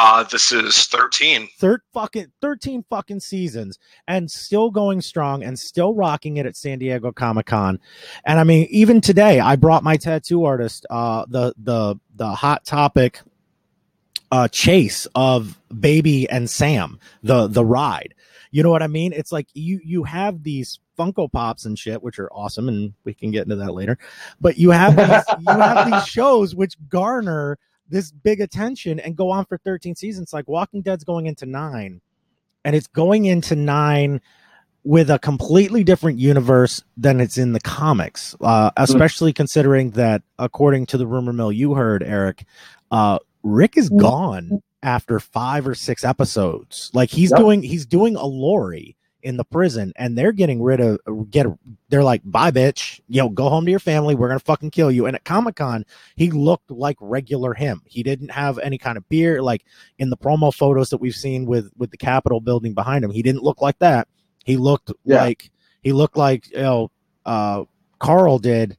[0.00, 1.48] Uh, this is 13.
[1.58, 6.78] third fucking 13 fucking seasons and still going strong and still rocking it at San
[6.78, 7.80] Diego Comic Con.
[8.24, 12.64] And I mean, even today, I brought my tattoo artist, uh, the the the hot
[12.64, 13.20] topic
[14.30, 18.14] uh chase of Baby and Sam, the the ride.
[18.52, 19.12] You know what I mean?
[19.12, 23.14] It's like you you have these Funko Pops and shit, which are awesome, and we
[23.14, 23.98] can get into that later.
[24.40, 27.58] But you have these, you have these shows which garner
[27.88, 30.32] this big attention and go on for 13 seasons.
[30.32, 32.00] Like Walking Dead's going into nine,
[32.64, 34.20] and it's going into nine
[34.84, 38.34] with a completely different universe than it's in the comics.
[38.40, 42.44] Uh, especially considering that, according to the rumor mill you heard, Eric,
[42.90, 46.90] uh, Rick is gone after five or six episodes.
[46.94, 47.38] Like he's Yep.
[47.40, 48.96] doing, he's doing a Lori
[49.28, 50.98] in the prison, and they're getting rid of
[51.30, 51.46] get.
[51.90, 53.00] They're like, bye, bitch.
[53.08, 54.14] Yo, go home to your family.
[54.14, 55.04] We're gonna fucking kill you.
[55.06, 55.84] And at Comic Con,
[56.16, 57.82] he looked like regular him.
[57.84, 59.42] He didn't have any kind of beard.
[59.42, 59.64] Like
[59.98, 63.22] in the promo photos that we've seen with with the Capitol building behind him, he
[63.22, 64.08] didn't look like that.
[64.44, 65.22] He looked Yeah.
[65.22, 65.50] like
[65.82, 66.90] he looked like you know
[67.26, 67.64] uh,
[67.98, 68.78] Carl did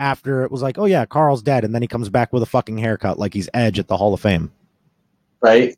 [0.00, 2.46] after it was like, oh yeah, Carl's dead, and then he comes back with a
[2.46, 4.50] fucking haircut like he's Edge at the Hall of Fame.
[5.40, 5.76] right?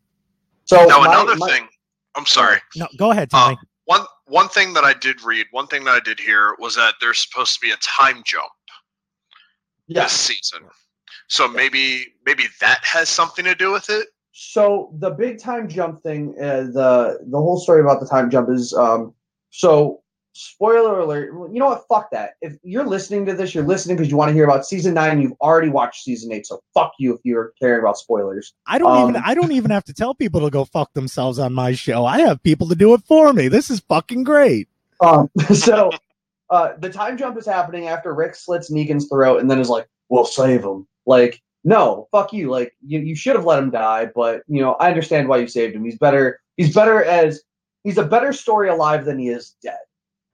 [0.65, 1.69] So Now my- another my- thing.
[2.15, 2.59] I'm sorry.
[2.75, 3.57] No, go ahead, Uh, Tommy.
[3.89, 6.97] One one thing that I did read, one thing that I did hear was that
[7.01, 8.53] there's supposed to be a time jump
[9.87, 10.13] Yes.
[10.13, 10.69] this season.
[11.29, 14.09] So maybe maybe that has something to do with it.
[14.33, 18.51] So the big time jump thing, uh, the the whole story about the time jump
[18.51, 19.15] is um.
[19.49, 20.03] So
[20.39, 21.33] spoiler alert.
[21.53, 21.85] You know what?
[21.89, 22.35] Fuck that.
[22.41, 25.21] If you're listening to this, you're listening because you want to hear about season nine.
[25.21, 28.55] You've already watched season eight, so fuck you if you're caring about spoilers.
[28.67, 31.39] I don't even um, I don't even have to tell people to go fuck themselves
[31.39, 32.07] on my show.
[32.07, 33.49] I have people to do it for me.
[33.49, 34.69] This is fucking great.
[35.01, 35.31] Um.
[35.55, 35.91] So,
[36.51, 39.89] uh, the time jump is happening after Rick slits Negan's throat and then is like,
[40.09, 42.51] "We'll save him." Like, no, fuck you.
[42.51, 45.49] Like, you you should have let him die, but you know, I understand why you
[45.49, 45.85] saved him.
[45.85, 46.41] He's better.
[46.57, 47.43] He's better as
[47.83, 49.79] he's a better story alive than he is dead.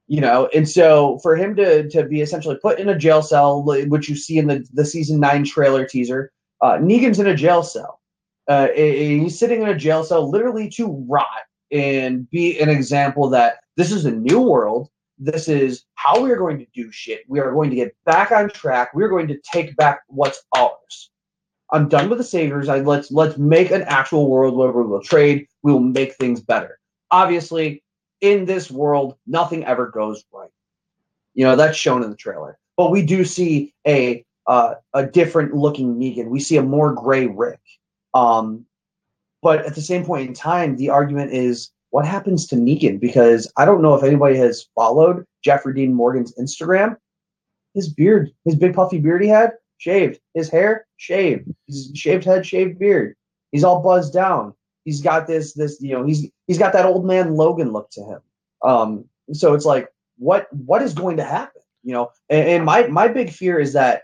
[0.07, 3.63] You know, and so for him to to be essentially put in a jail cell,
[3.65, 6.31] which you see in the the season nine trailer teaser,
[6.61, 8.01] uh, Negan's in a jail cell.
[8.47, 11.27] Uh, he's sitting in a jail cell, literally to rot
[11.71, 14.89] and be an example that this is a new world.
[15.19, 17.23] This is how we are going to do shit.
[17.29, 18.93] We are going to get back on track.
[18.95, 21.11] We are going to take back what's ours.
[21.71, 22.69] I'm done with the saviors.
[22.69, 25.47] I let's let's make an actual world where we will trade.
[25.63, 26.79] We will make things better.
[27.11, 27.84] Obviously,
[28.25, 30.51] in this world, nothing ever goes right.
[31.35, 32.59] You know that's shown in the trailer.
[32.77, 36.29] But we do see a uh, a different looking Negan.
[36.29, 37.61] We see a more gray Rick.
[38.15, 38.67] Um,
[39.43, 42.99] but at the same point in time, the argument is what happens to Negan?
[42.99, 46.97] Because I don't know if anybody has followed Jeffrey Dean Morgan's Instagram.
[47.75, 50.21] His beard, his big puffy beard he had, shaved.
[50.33, 51.53] His hair, shaved.
[51.67, 53.17] His shaved head, shaved beard.
[53.53, 54.55] He's all buzzed down.
[54.85, 58.03] He's got this, this, you know, he's he's got that old man Logan look to
[58.03, 58.21] him.
[58.63, 61.63] Um, so it's like, what what is going to happen?
[61.83, 64.03] You know, and, and my my big fear is that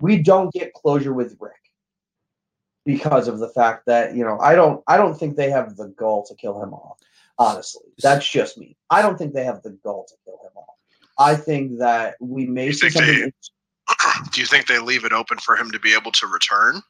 [0.00, 1.52] we don't get closure with Rick
[2.84, 5.88] because of the fact that you know I don't I don't think they have the
[5.88, 6.98] gall to kill him off.
[7.38, 8.76] Honestly, that's just me.
[8.90, 10.76] I don't think they have the gall to kill him off.
[11.18, 13.32] I think that we may see they- something.
[14.32, 16.80] Do you think they leave it open for him to be able to return?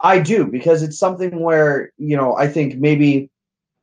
[0.00, 3.30] I do because it's something where you know I think maybe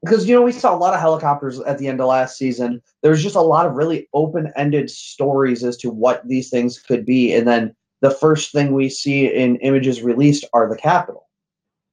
[0.04, 2.82] because you know we saw a lot of helicopters at the end of last season.
[3.02, 7.34] There's just a lot of really open-ended stories as to what these things could be,
[7.34, 11.30] and then the first thing we see in images released are the Capitol.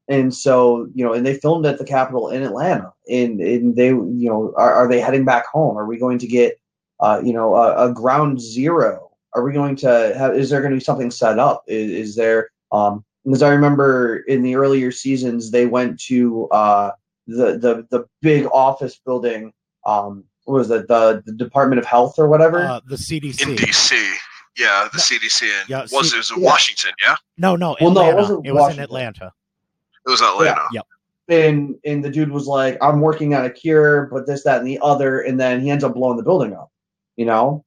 [0.08, 2.92] And so, you know, and they filmed at the Capitol in Atlanta.
[3.08, 5.78] And, and they, you know, are, are they heading back home?
[5.78, 6.58] Are we going to get,
[6.98, 9.12] uh, you know, a, a ground zero?
[9.34, 11.62] Are we going to have, is there going to be something set up?
[11.68, 16.92] Is, is there, um, because I remember in the earlier seasons, they went to uh,
[17.26, 19.52] the, the, the big office building.
[19.86, 20.88] Um, what was it?
[20.88, 22.60] The, the Department of Health or whatever?
[22.64, 23.42] Uh, the CDC.
[23.42, 24.12] In DC.
[24.58, 25.02] Yeah, the No.
[25.02, 26.46] CDC in Yeah, was C- it was in yeah.
[26.46, 27.14] Washington, yeah?
[27.38, 29.32] no, no, Well, no, it wasn't it was in Atlanta.
[30.06, 30.62] It was Atlanta.
[30.72, 30.86] Yep.
[31.28, 34.66] and and the dude was like, "I'm working on a cure, but this, that, and
[34.66, 36.70] the other," and then he ends up blowing the building up,
[37.16, 37.64] you know.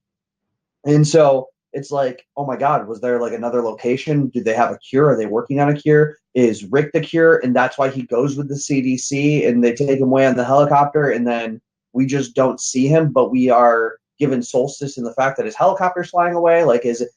[0.85, 4.27] And so it's like, oh my god, was there like another location?
[4.27, 5.09] Do they have a cure?
[5.09, 6.17] Are they working on a cure?
[6.33, 7.37] Is Rick the cure?
[7.37, 10.45] And that's why he goes with the CDC, and they take him away on the
[10.45, 11.61] helicopter, and then
[11.93, 15.55] we just don't see him, but we are given solstice in the fact that his
[15.55, 16.63] helicopter's flying away.
[16.63, 17.09] Like, is it?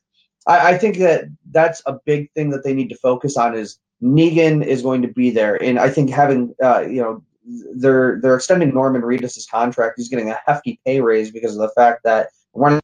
[0.46, 3.78] I, I think that that's a big thing that they need to focus on is
[4.02, 7.22] Negan is going to be there, and I think having uh, you know
[7.76, 9.94] they're they're extending Norman Reedus' contract.
[9.96, 12.80] He's getting a hefty pay raise because of the fact that we're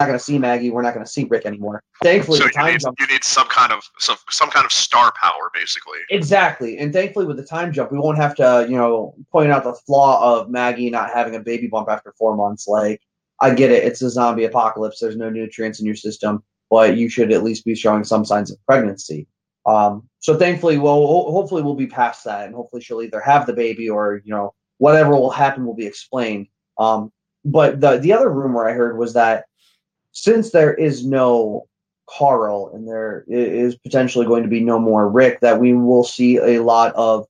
[0.00, 1.82] not going to see Maggie, we're not going to see Rick anymore.
[2.02, 4.64] Thankfully, So the you time need jump you need some kind of some some kind
[4.66, 5.98] of star power, basically.
[6.10, 9.64] exactly, and thankfully with the time jump, we won't have to you know point out
[9.64, 12.66] the flaw of Maggie not having a baby bump after four months.
[12.66, 13.00] Like
[13.40, 14.98] I get it, it's a zombie apocalypse.
[15.00, 18.50] There's no nutrients in your system, but you should at least be showing some signs
[18.50, 19.26] of pregnancy.
[19.66, 23.52] Um, so thankfully, well, hopefully we'll be past that, and hopefully she'll either have the
[23.52, 26.48] baby or you know whatever will happen will be explained.
[26.78, 27.12] Um,
[27.44, 29.44] but the the other rumor I heard was that
[30.12, 31.66] since there is no
[32.08, 36.36] Carl and there is potentially going to be no more Rick, that we will see
[36.36, 37.26] a lot of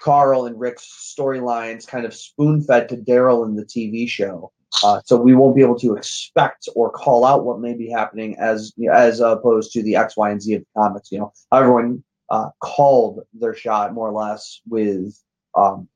[0.00, 4.52] Carl and Rick's storylines kind of spoon fed to Daryl in the TV show.
[4.84, 8.36] Uh, so we won't be able to expect or call out what may be happening
[8.38, 11.10] as as opposed to the X, Y, and Z of the comics.
[11.10, 15.18] You know, everyone uh, called their shot more or less with
[15.56, 15.88] um,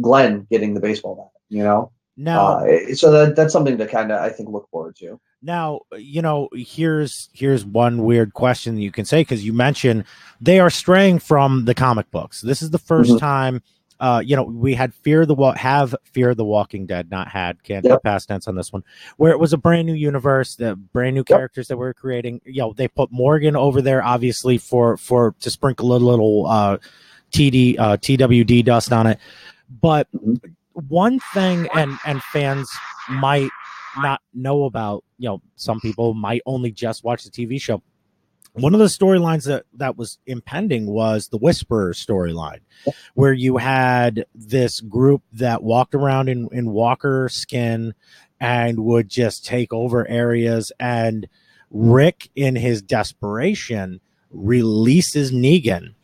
[0.00, 1.42] Glenn getting the baseball bat.
[1.48, 4.96] You know, Now, uh, so that that's something to kind of I think look forward
[4.96, 5.20] to.
[5.40, 10.02] Now, you know, here's here's one weird question you can say because you mentioned
[10.40, 12.40] they are straying from the comic books.
[12.40, 13.18] This is the 1st Mhm.
[13.20, 13.62] time,
[14.00, 17.62] uh, you know, we had Fear the Wa- have Fear the Walking Dead, not had,
[17.62, 18.02] can't Yep.
[18.02, 18.82] past tense on this one,
[19.16, 22.40] where it was a brand new universe, the brand new characters that we're creating.
[22.44, 26.78] You know, they put Morgan over there, obviously for for to sprinkle a little uh
[27.30, 29.20] TD uh, TWD dust on it.
[29.80, 30.40] But Mhm.
[30.88, 32.70] One thing, and and fans
[33.08, 33.50] might
[33.98, 35.04] not know about.
[35.18, 37.82] You know, some people might only just watch the TV show.
[38.52, 42.60] One of the storylines that that was impending was the Whisperer storyline,
[43.14, 47.94] where you had this group that walked around in in Walker skin
[48.40, 51.28] and would just take over areas and
[51.70, 54.00] Rick, in his desperation,
[54.30, 55.94] releases Negan,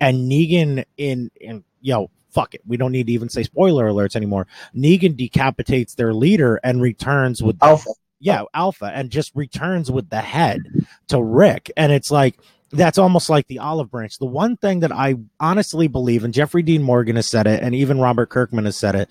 [0.00, 3.86] and Negan in in you know fuck it, we don't need to even say spoiler
[3.86, 4.46] alerts anymore.
[4.76, 7.90] Negan decapitates their leader and returns with Alpha.
[8.20, 10.60] yeah Alpha, and just returns with the head
[11.08, 12.38] to Rick, and it's like.
[12.70, 14.18] That's almost like the olive branch.
[14.18, 17.72] The one thing that I honestly believe, and Jeffrey Dean Morgan has said it, and
[17.72, 19.08] even Robert Kirkman has said it,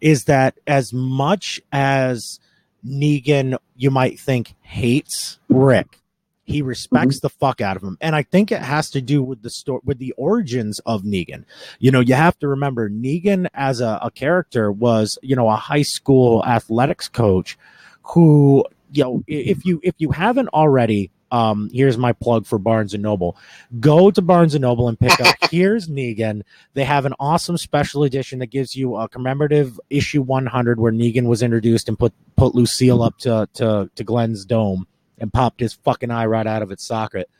[0.00, 2.40] is that as much as
[2.86, 5.98] Negan, you might think, hates Rick.
[6.44, 9.42] He respects the fuck out of him, and I think it has to do with
[9.42, 11.44] the story, with the origins of Negan.
[11.78, 15.56] You know, you have to remember Negan as a, a character was, you know, a
[15.56, 17.56] high school athletics coach
[18.02, 22.92] who, you know, if you if you haven't already, um, here's my plug for Barnes
[22.92, 23.36] and Noble.
[23.78, 26.42] Go to Barnes and Noble and pick up Here's Negan.
[26.72, 31.26] They have an awesome special edition that gives you a commemorative issue 100 where Negan
[31.26, 34.86] was introduced and put put Lucille up to to to Glenn's dome
[35.22, 37.30] and popped his fucking eye right out of its socket.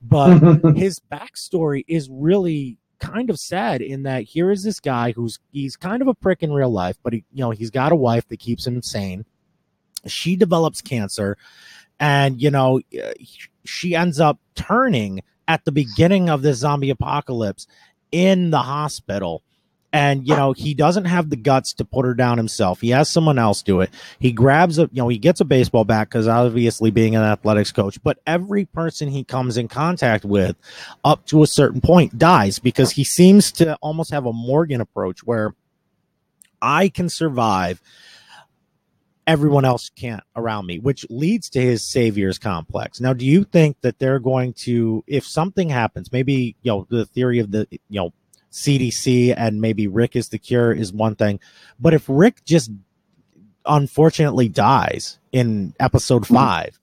[0.00, 0.38] But
[0.76, 5.76] his backstory is really kind of sad in that here is this guy who's he's
[5.76, 8.26] kind of a prick in real life, but he you know he's got a wife
[8.28, 9.26] that keeps him sane.
[10.06, 11.36] She develops cancer,
[11.98, 13.12] and you know uh,
[13.64, 17.66] she ends up turning at the beginning of this zombie apocalypse
[18.12, 19.42] in the hospital.
[19.94, 22.80] And you know he doesn't have the guts to put her down himself.
[22.80, 23.90] He has someone else do it.
[24.18, 27.72] He grabs a, you know, he gets a baseball bat because obviously being an athletics
[27.72, 28.02] coach.
[28.02, 30.56] But every person he comes in contact with,
[31.04, 35.22] up to a certain point, dies because he seems to almost have a Morgan approach
[35.24, 35.54] where
[36.62, 37.82] I can survive
[39.26, 43.00] everyone else can't around me, which leads to his saviors complex.
[43.00, 47.06] Now, do you think that they're going to, if something happens, maybe, you know, the
[47.06, 48.12] theory of the, you know,
[48.52, 51.40] CDC and maybe Rick is the cure is one thing,
[51.80, 52.70] but if Rick just
[53.66, 56.78] unfortunately dies in episode five,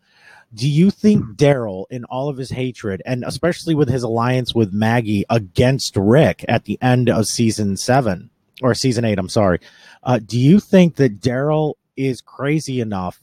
[0.54, 4.74] do you think Daryl, in all of his hatred, and especially with his alliance with
[4.74, 9.60] Maggie against Rick at the end of season seven or season eight, I'm sorry,
[10.04, 13.22] uh, do you think that Daryl is crazy enough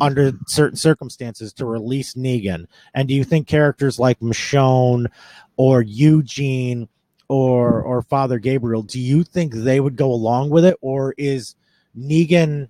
[0.00, 2.66] under certain circumstances to release Negan?
[2.94, 5.08] And do you think characters like Michonne
[5.56, 6.88] or Eugene
[7.28, 11.54] or or Father Gabriel, do you think they would go along with it, or is
[11.96, 12.68] Negan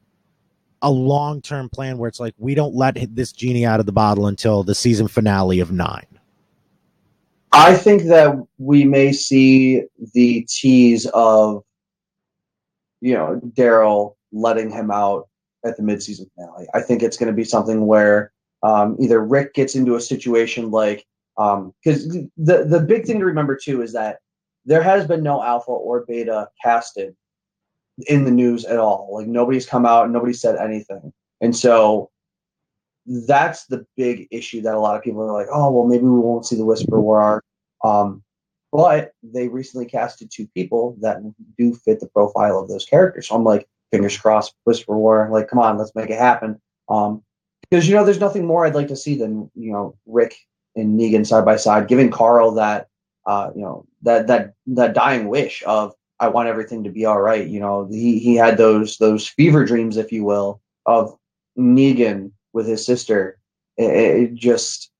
[0.82, 3.92] a long term plan where it's like we don't let this genie out of the
[3.92, 6.06] bottle until the season finale of nine?
[7.52, 9.82] I think that we may see
[10.12, 11.64] the tease of,
[13.00, 15.28] you know, Daryl letting him out
[15.64, 16.66] at the midseason finale.
[16.74, 18.32] I think it's going to be something where
[18.62, 21.06] um, either Rick gets into a situation like,
[21.36, 24.18] because the the big thing to remember too is that
[24.64, 27.14] there has been no alpha or beta casted
[28.06, 29.10] in the news at all.
[29.12, 32.10] Like nobody's come out, nobody said anything, and so
[33.26, 36.18] that's the big issue that a lot of people are like, oh well, maybe we
[36.18, 37.42] won't see the Whisper War.
[37.84, 38.22] Um,
[38.70, 41.18] but they recently casted two people that
[41.56, 43.28] do fit the profile of those characters.
[43.28, 45.28] So I'm like, fingers crossed, Whisper War.
[45.32, 46.60] Like, come on, let's make it happen.
[46.88, 47.22] Um,
[47.70, 50.36] because you know, there's nothing more I'd like to see than you know Rick
[50.76, 52.88] and Negan side by side, giving Carl that
[53.28, 57.20] uh, you know that that that dying wish of I want everything to be all
[57.20, 57.46] right.
[57.46, 61.16] You know, he he had those those fever dreams, if you will, of
[61.56, 63.38] Negan with his sister.
[63.76, 64.90] It, it just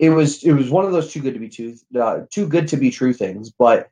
[0.00, 2.66] it was it was one of those too good to be too uh, too good
[2.68, 3.50] to be true things.
[3.50, 3.88] But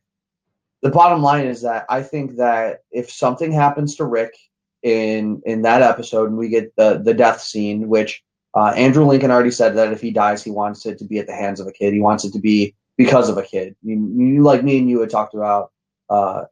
[0.83, 4.35] the bottom line is that I think that if something happens to Rick
[4.83, 8.25] in in that episode and we get the the death scene, which
[8.55, 11.29] uh, Andrew Lincoln already said that if he dies, he wants it to be at
[11.29, 11.95] the hands of a kid.
[11.95, 13.75] He wants it to be because of a kid.
[13.83, 15.73] You, like me and you had talked about.
[16.11, 16.45] Uh,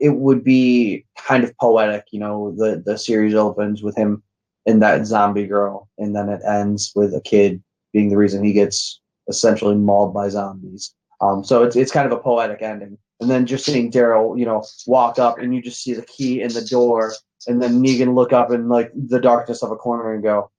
[0.00, 2.52] it would be kind of poetic, you know.
[2.56, 4.22] The the series opens with him
[4.66, 8.52] and that zombie girl, and then it ends with a kid being the reason he
[8.52, 10.94] gets essentially mauled by zombies.
[11.20, 12.98] Um, so it's it's kind of a poetic ending.
[13.20, 16.42] And then just seeing Daryl, you know, walk up and you just see the key
[16.42, 17.12] in the door,
[17.46, 20.50] and then Negan look up in like the darkness of a corner and go,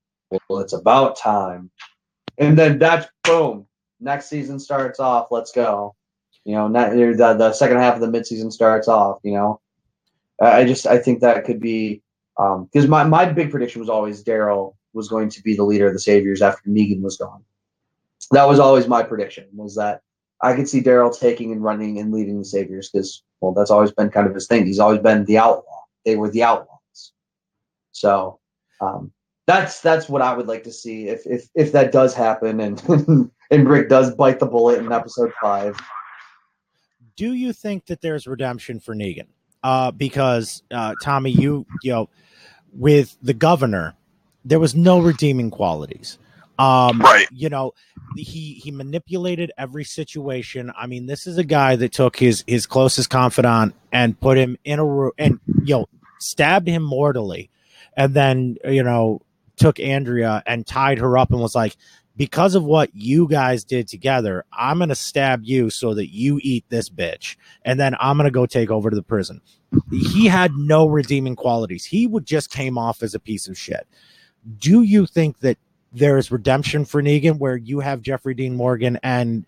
[0.49, 1.71] "Well, it's about time."
[2.38, 3.67] And then that's boom.
[4.06, 5.32] Next season starts off.
[5.32, 5.95] Let's go.
[6.43, 9.20] You know, not, the the second half of the midseason starts off.
[9.24, 9.62] You know,
[10.39, 12.03] I just I think that could be
[12.38, 15.93] because my my big prediction was always Daryl was going to be the leader of
[15.93, 17.43] the Saviors after Negan was gone.
[18.30, 19.47] That was always my prediction.
[19.53, 20.01] Was that
[20.39, 23.91] I could see Daryl taking and running and leading the Saviors because, well, that's always
[23.91, 24.68] been kind of his thing.
[24.68, 25.82] He's always been the outlaw.
[26.06, 27.14] They were the outlaws.
[27.91, 28.39] So
[28.82, 29.12] um,
[29.47, 33.32] that's that's what I would like to see if if if that does happen and
[33.51, 35.77] and Rick does bite the bullet in episode five.
[37.15, 39.27] Do you think that there's redemption for Negan?
[39.63, 42.09] Uh, because uh, Tommy, you you know,
[42.73, 43.95] with the governor,
[44.43, 46.17] there was no redeeming qualities.
[46.57, 47.27] Um, Right.
[47.31, 47.73] You know,
[48.15, 50.71] he he manipulated every situation.
[50.77, 54.57] I mean, this is a guy that took his his closest confidant and put him
[54.63, 55.85] in a room and you know
[56.19, 57.49] stabbed him mortally,
[57.97, 59.21] and then you know
[59.57, 61.75] took Andrea and tied her up and was like,
[62.18, 66.66] because of what you guys did together, I'm gonna stab you so that you eat
[66.70, 69.41] this bitch, and then I'm gonna go take over to the prison.
[69.91, 71.86] He had no redeeming qualities.
[71.86, 73.88] He would just came off as a piece of shit.
[74.59, 75.57] Do you think that
[75.91, 79.45] there is redemption for Negan, where you have Jeffrey Dean Morgan and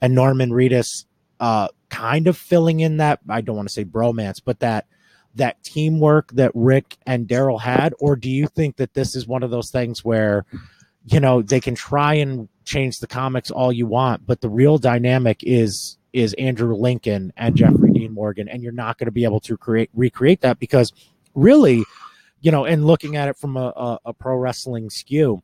[0.00, 1.06] and Norman Reedus
[1.40, 4.86] uh, kind of filling in that I don't want to say bromance, but that
[5.34, 9.42] that teamwork that Rick and Daryl had, or do you think that this is one
[9.42, 10.46] of those things where
[11.06, 14.76] you know they can try and change the comics all you want, but the real
[14.78, 19.24] dynamic is is Andrew Lincoln and Jeffrey Dean Morgan, and you're not going to be
[19.24, 20.92] able to create recreate that because
[21.34, 21.84] really,
[22.40, 25.42] you know, and looking at it from a, a, a pro wrestling skew,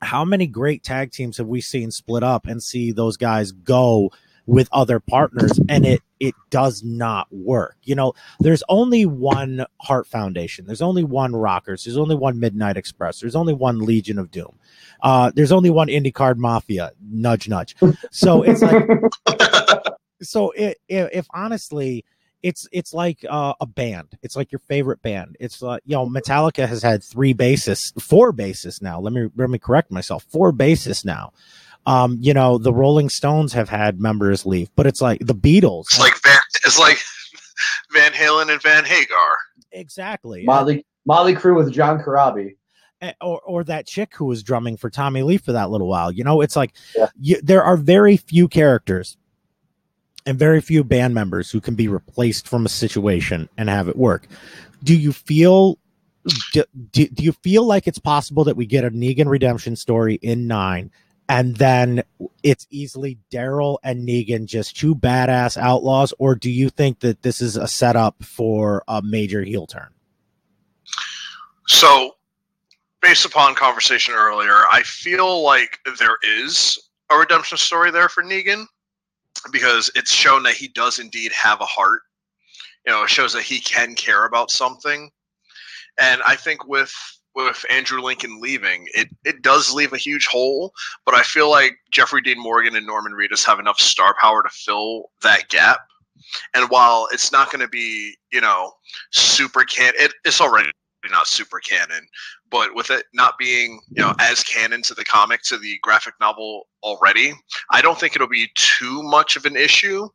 [0.00, 4.10] how many great tag teams have we seen split up and see those guys go
[4.48, 7.76] with other partners and it it does not work.
[7.84, 10.66] You know there's only one Hart Foundation.
[10.66, 11.84] There's only one rockers.
[11.84, 13.20] There's only one midnight express.
[13.20, 14.58] There's only one legion of doom.
[15.02, 16.92] Uh there's only one Indy Card Mafia.
[17.12, 17.76] Nudge nudge.
[18.10, 18.88] So it's like
[20.22, 22.06] so it, if, if honestly
[22.42, 24.16] it's it's like uh, a band.
[24.22, 25.36] It's like your favorite band.
[25.40, 28.98] It's like you know metallica has had three bassists four bassists now.
[29.00, 30.24] Let me let me correct myself.
[30.30, 31.32] Four bassists now
[31.88, 35.86] um you know the rolling stones have had members leave but it's like the beatles
[35.86, 36.38] It's like Van.
[36.64, 36.98] It's like
[37.92, 39.38] Van Halen and Van Hagar.
[39.72, 42.56] exactly Motley Motley Crue with John Corabi.
[43.00, 46.10] Eh, or or that chick who was drumming for Tommy Lee for that little while.
[46.12, 47.06] You know, it's like Yeah.
[47.20, 49.16] you, there are very few characters
[50.26, 53.96] and very few band members who can be replaced from a situation and have it
[53.96, 54.26] work.
[54.82, 55.78] Do you feel
[56.52, 60.16] do, do, do you feel like it's possible that we get a Negan redemption story
[60.16, 60.90] in 9
[61.28, 62.02] and then
[62.42, 67.40] it's easily Daryl and Negan just two badass outlaws or do you think that this
[67.40, 69.90] is a setup for a major heel turn?
[71.66, 72.16] So,
[73.02, 76.78] based upon conversation earlier, I feel like there is
[77.10, 78.64] a redemption story there for Negan
[79.52, 82.02] because it's shown that he does indeed have a heart.
[82.86, 85.10] You know, it shows that he can care about something.
[86.00, 86.94] And I think with
[87.44, 90.72] with Andrew Lincoln leaving, it, it does leave a huge hole,
[91.04, 94.48] but I feel like Jeffrey Dean Morgan and Norman Reedus have enough star power to
[94.48, 95.80] fill that gap.
[96.54, 98.72] And while it's not going to be, you know,
[99.12, 100.70] super can it, it's already
[101.12, 102.06] not super canon,
[102.50, 106.14] but with it not being, you know, as canon to the comic, to the graphic
[106.20, 107.34] novel already,
[107.70, 110.08] I don't think it'll be too much of an issue.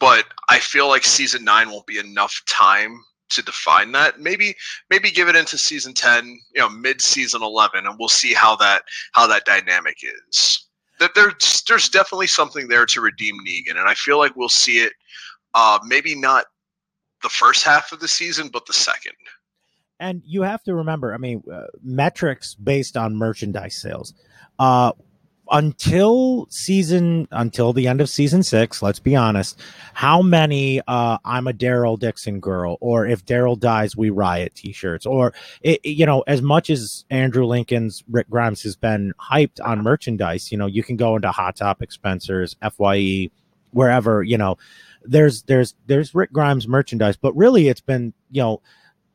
[0.00, 4.20] But I feel like season nine won't be enough time to define that.
[4.20, 4.54] Maybe
[4.90, 8.56] maybe give it into season ten, you know, mid season eleven, and we'll see how
[8.56, 10.66] that how that dynamic is.
[10.98, 14.78] That there's there's definitely something there to redeem Negan, and I feel like we'll see
[14.78, 14.92] it.
[15.54, 16.44] Uh, maybe not
[17.22, 19.12] the first half of the season, but the second.
[19.98, 24.14] and you have to remember i mean uh, metrics based on merchandise sales
[24.58, 24.92] uh
[25.50, 29.58] until season until the end of season six let's be honest
[29.94, 35.06] how many uh i'm a daryl dixon girl or if daryl dies we riot t-shirts
[35.06, 35.32] or
[35.62, 40.52] it, you know as much as andrew lincoln's rick grimes has been hyped on merchandise
[40.52, 43.28] you know you can go into hot topic spencer's fye
[43.72, 44.56] wherever you know
[45.04, 48.60] there's there's there's rick grimes merchandise but really it's been you know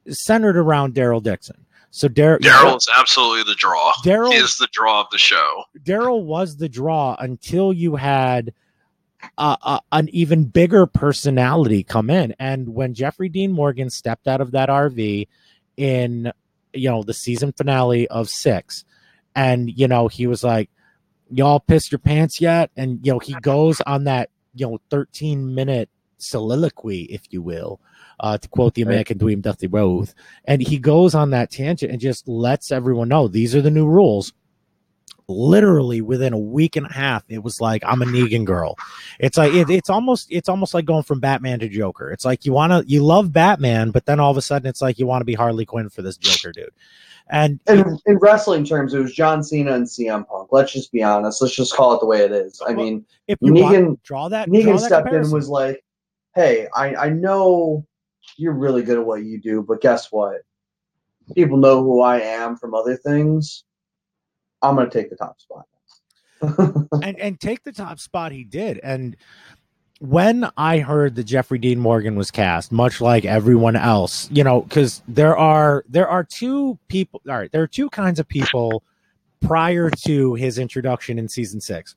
[0.10, 1.65] centered around Daryl Dixon.
[1.96, 3.94] So Dar- Daryl is absolutely the draw.
[4.04, 5.64] Daryl is the draw of the show.
[5.82, 8.54] Daryl was the draw until you had
[9.38, 14.42] uh, uh, an even bigger personality come in, and when Jeffrey Dean Morgan stepped out
[14.42, 15.30] of that RV
[15.78, 16.34] in
[16.74, 18.84] you know the season finale of six,
[19.34, 20.70] and you know he was like,
[21.32, 25.56] "Y'all pissed your pants yet?" And you know he goes on that you know thirteen
[25.56, 27.80] minute soliloquy, if you will,
[28.20, 28.82] uh, to quote the.
[28.84, 30.14] American Dream, Dusty Rhodes,
[30.46, 33.88] and he goes on that tangent and just lets everyone know these are the new
[33.88, 34.34] rules
[35.28, 38.76] literally within a week and a half it was like i'm a negan girl
[39.20, 42.46] it's like it, it's almost it's almost like going from batman to joker it's like
[42.46, 45.08] you want to you love batman but then all of a sudden it's like you
[45.08, 46.70] want to be harley quinn for this joker dude
[47.28, 50.50] and in, in wrestling terms, it was John Cena and CM Punk.
[50.52, 51.42] Let's just be honest.
[51.42, 52.62] Let's just call it the way it is.
[52.62, 55.32] I Well, mean, if Negan- draw that Negan draw that stepped in comparison.
[55.32, 55.84] and was like,
[56.36, 57.84] "Hey, I I know
[58.38, 60.42] you're really good at what you do, but guess what?
[61.34, 63.64] People know who I am from other things.
[64.62, 65.66] I'm gonna take the top spot."
[67.04, 69.16] and and take the top spot he did and
[70.00, 74.62] when i heard that jeffrey dean morgan was cast much like everyone else you know
[74.62, 78.84] because there are there are two people all right there are two kinds of people
[79.40, 81.96] prior to his introduction in season six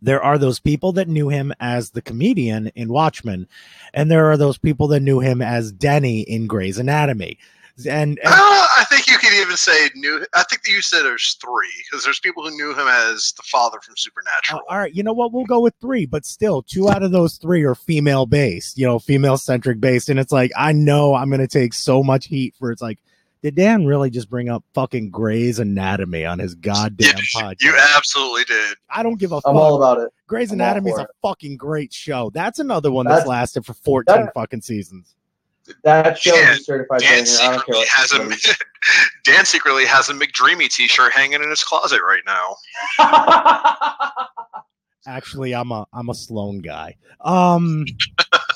[0.00, 3.46] there are those people that knew him as the comedian in watchmen
[3.94, 7.38] and there are those people that knew him as denny in grey's anatomy
[7.86, 10.24] and, and I think you could even say new.
[10.34, 13.42] I think that you said there's three because there's people who knew him as the
[13.44, 14.62] father from Supernatural.
[14.68, 15.32] All right, you know what?
[15.32, 18.86] We'll go with three, but still, two out of those three are female based, you
[18.86, 20.08] know, female centric based.
[20.08, 22.98] And it's like, I know I'm going to take so much heat for it's like,
[23.42, 27.62] did Dan really just bring up fucking Grey's Anatomy on his goddamn You- podcast?
[27.62, 28.76] You absolutely did.
[28.90, 29.50] I don't give a fuck.
[29.50, 30.12] I'm all about it.
[30.26, 31.08] Grey's I'm Anatomy is a it.
[31.22, 32.30] fucking great show.
[32.34, 35.14] That's another one that's, That's- lasted for 14 that- fucking seasons.
[35.84, 37.36] That show Dan- is certified Dan banger.
[37.42, 38.56] I don't care secretly has a anybody says.
[39.24, 42.56] Dan secretly has a McDreamy T-shirt hanging in his closet right now.
[45.06, 46.96] Actually, I'm a I'm a Sloan guy.
[47.20, 47.84] Um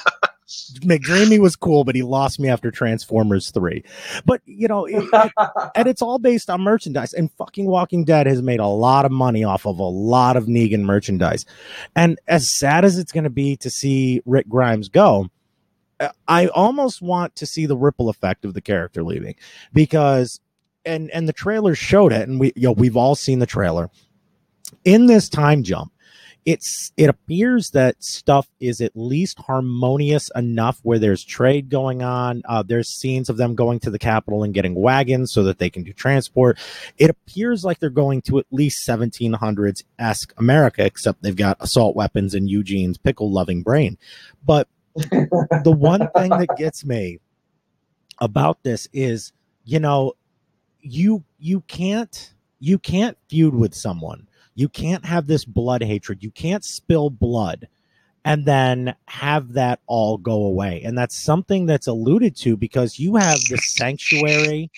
[0.80, 3.82] McDreamy was cool, but he lost me after Transformers 3.
[4.24, 5.32] But you know, it, it-
[5.76, 7.12] and it's all based on merchandise.
[7.14, 10.46] And fucking Walking Dead has made a lot of money off of a lot of
[10.46, 11.44] Negan merchandise.
[11.94, 15.28] And as sad as it's going to be to see Rick Grimes go,
[16.00, 19.34] uh, I almost want to see the ripple effect of the character leaving
[19.72, 20.40] because,
[20.84, 23.88] and and the trailer showed it, and we you know we've all seen the trailer.
[24.84, 25.91] In this time jump,
[26.44, 32.42] it's it appears that stuff is at least harmonious enough where there's trade going on.
[32.46, 35.70] Uh, there's scenes of them going to the capital and getting wagons so that they
[35.70, 36.58] can do transport.
[36.98, 41.94] It appears like they're going to at least 1700s esque America, except they've got assault
[41.94, 43.96] weapons and Eugene's pickle loving brain.
[44.44, 47.20] But the one thing that gets me
[48.18, 49.32] about this is,
[49.64, 50.14] you know,
[50.80, 54.26] you you can't you can't feud with someone.
[54.54, 56.22] You can't have this blood hatred.
[56.22, 57.68] You can't spill blood
[58.24, 60.82] and then have that all go away.
[60.84, 64.70] And that's something that's alluded to because you have the sanctuary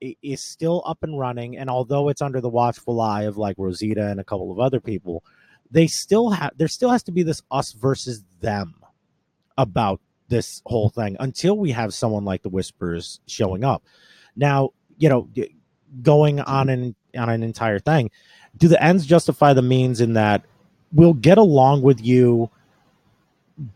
[0.00, 4.06] is still up and running and although it's under the watchful eye of like Rosita
[4.08, 5.24] and a couple of other people,
[5.70, 8.74] they still have there still has to be this us versus them
[9.56, 13.82] about this whole thing until we have someone like the whispers showing up.
[14.34, 15.28] Now, you know,
[16.02, 18.10] going on an on an entire thing,
[18.58, 20.44] do the ends justify the means in that
[20.92, 22.50] we'll get along with you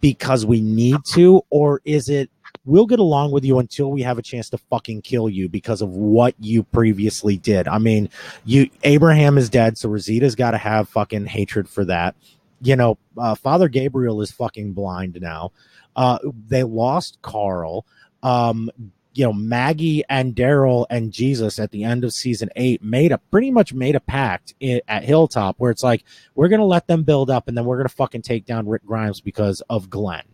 [0.01, 2.31] because we need to, or is it
[2.66, 5.81] we'll get along with you until we have a chance to fucking kill you because
[5.81, 7.66] of what you previously did?
[7.68, 8.09] I mean,
[8.45, 12.14] you Abraham is dead, so Rosita's got to have fucking hatred for that.
[12.62, 15.53] You know, uh, Father Gabriel is fucking blind now.
[15.97, 16.18] Uh,
[16.49, 17.87] they lost Carl.
[18.22, 18.70] Um,
[19.12, 23.18] you know, Maggie and Daryl and Jesus at the end of season eight made a
[23.18, 26.04] pretty much made a pact i at Hilltop where it's like
[26.34, 29.20] we're gonna let them build up and then we're gonna fucking take down Rick Grimes
[29.20, 30.24] because of Glenn.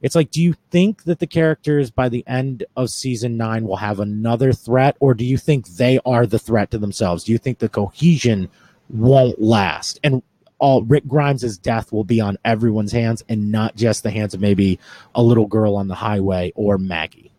[0.00, 3.76] It's like, do you think that the characters by the end of season nine will
[3.76, 7.22] have another threat, or do you think they are the threat to themselves?
[7.22, 8.48] Do you think the cohesion
[8.90, 10.00] won't last?
[10.02, 10.22] And
[10.58, 14.40] all Rick Grimes' death will be on everyone's hands and not just the hands of
[14.40, 14.78] maybe
[15.14, 17.31] a little girl on the highway or Maggie.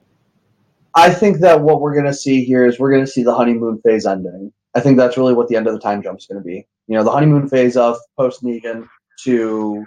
[0.96, 3.34] I think that what we're going to see here is we're going to see the
[3.34, 4.54] honeymoon phase ending.
[4.76, 6.68] I think that's really what the end of the time jump is going to be.
[6.88, 8.88] You know, the honeymoon phase of post Negan
[9.24, 9.86] to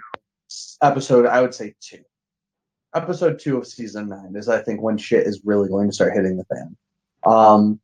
[0.81, 2.03] episode, I would say two.
[2.95, 6.13] Episode two of season nine is, I think, when shit is really going to start
[6.13, 6.75] hitting the fan.
[7.25, 7.79] Um,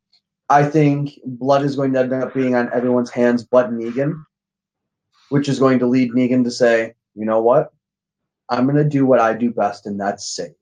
[0.49, 4.23] I think blood is going to end up being on everyone's hands but Negan,
[5.29, 7.71] which is going to lead Negan to say, you know what?
[8.49, 10.53] I'm going to do what I do best, and that's save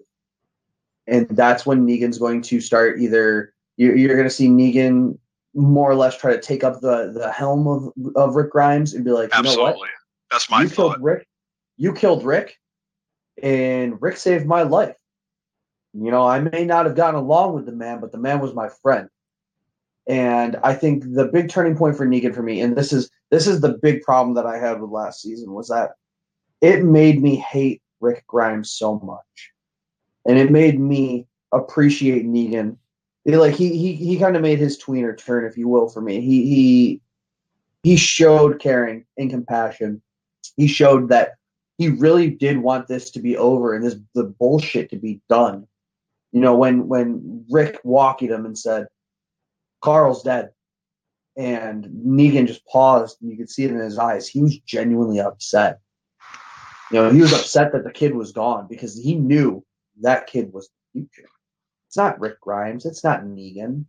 [1.08, 5.18] and that's when Negan's going to start either you're, you're going to see Negan
[5.54, 9.04] more or less try to take up the the helm of of Rick Grimes and
[9.04, 9.80] be like, you know Absolutely.
[9.80, 9.90] what,
[10.30, 10.94] That's my you thought.
[10.94, 11.28] killed Rick,
[11.78, 12.58] you killed Rick,
[13.42, 14.96] and Rick saved my life.
[15.94, 18.54] You know, I may not have gotten along with the man, but the man was
[18.54, 19.10] my friend.
[20.08, 23.48] And I think the big turning point for Negan for me, and this is this
[23.48, 25.92] is the big problem that I had with last season, was that
[26.62, 29.52] it made me hate Rick Grimes so much,
[30.26, 32.78] and it made me appreciate Negan.
[33.26, 36.02] It, like he he he kind of made his tweener turn, if you will, for
[36.02, 36.22] me.
[36.22, 37.02] He he
[37.84, 40.02] he showed caring and compassion.
[40.58, 41.36] He showed that
[41.78, 45.68] he really did want this to be over and this the bullshit to be done.
[46.32, 48.88] You know, when when Rick walked him and said,
[49.82, 50.52] Carl's dead.
[51.38, 54.28] And Negan just paused and you could see it in his eyes.
[54.28, 55.80] He was genuinely upset.
[56.92, 59.64] You know, he was upset that the kid was gone because he knew
[60.02, 61.30] that kid was the future.
[61.88, 62.86] It's not Rick Grimes.
[62.86, 63.86] It's not Negan.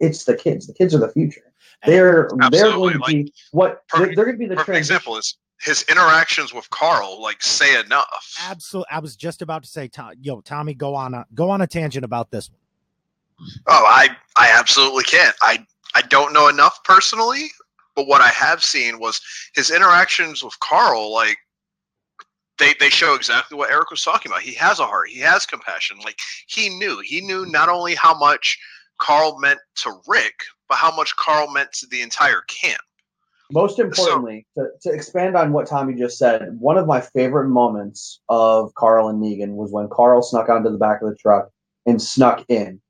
[0.00, 0.66] It's the kids.
[0.66, 1.52] The kids are the future.
[1.86, 4.96] They're they're going to be what they're, they're going to be the Perfect transition.
[4.96, 7.22] example is his interactions with Carl.
[7.22, 8.34] Like, say enough.
[8.48, 8.88] Absolutely.
[8.90, 11.66] I was just about to say, Tom, yo, Tommy, go on a go on a
[11.66, 12.58] tangent about this one.
[13.66, 15.34] Oh, I I absolutely can't.
[15.42, 17.46] I I don't know enough personally,
[17.94, 19.20] but what I have seen was
[19.54, 21.12] his interactions with Carl.
[21.12, 21.38] Like,
[22.58, 24.42] they they show exactly what Eric was talking about.
[24.42, 25.08] He has a heart.
[25.08, 25.98] He has compassion.
[26.04, 27.00] Like he knew.
[27.04, 28.58] He knew not only how much
[28.98, 30.34] Carl meant to Rick,
[30.68, 32.80] but how much Carl meant to the entire camp.
[33.52, 38.20] Most importantly, to, to expand on what Tommy just said, one of my favorite moments
[38.28, 41.50] of Carl and Negan was when Carl snuck onto the back of the truck
[41.86, 42.80] and snuck in.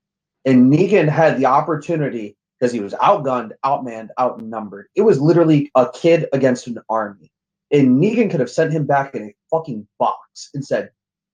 [0.45, 4.87] And Negan had the opportunity because he was outgunned, outmanned, outnumbered.
[4.95, 7.31] It was literally a kid against an army.
[7.71, 10.91] And Negan could have sent him back in a fucking box and said,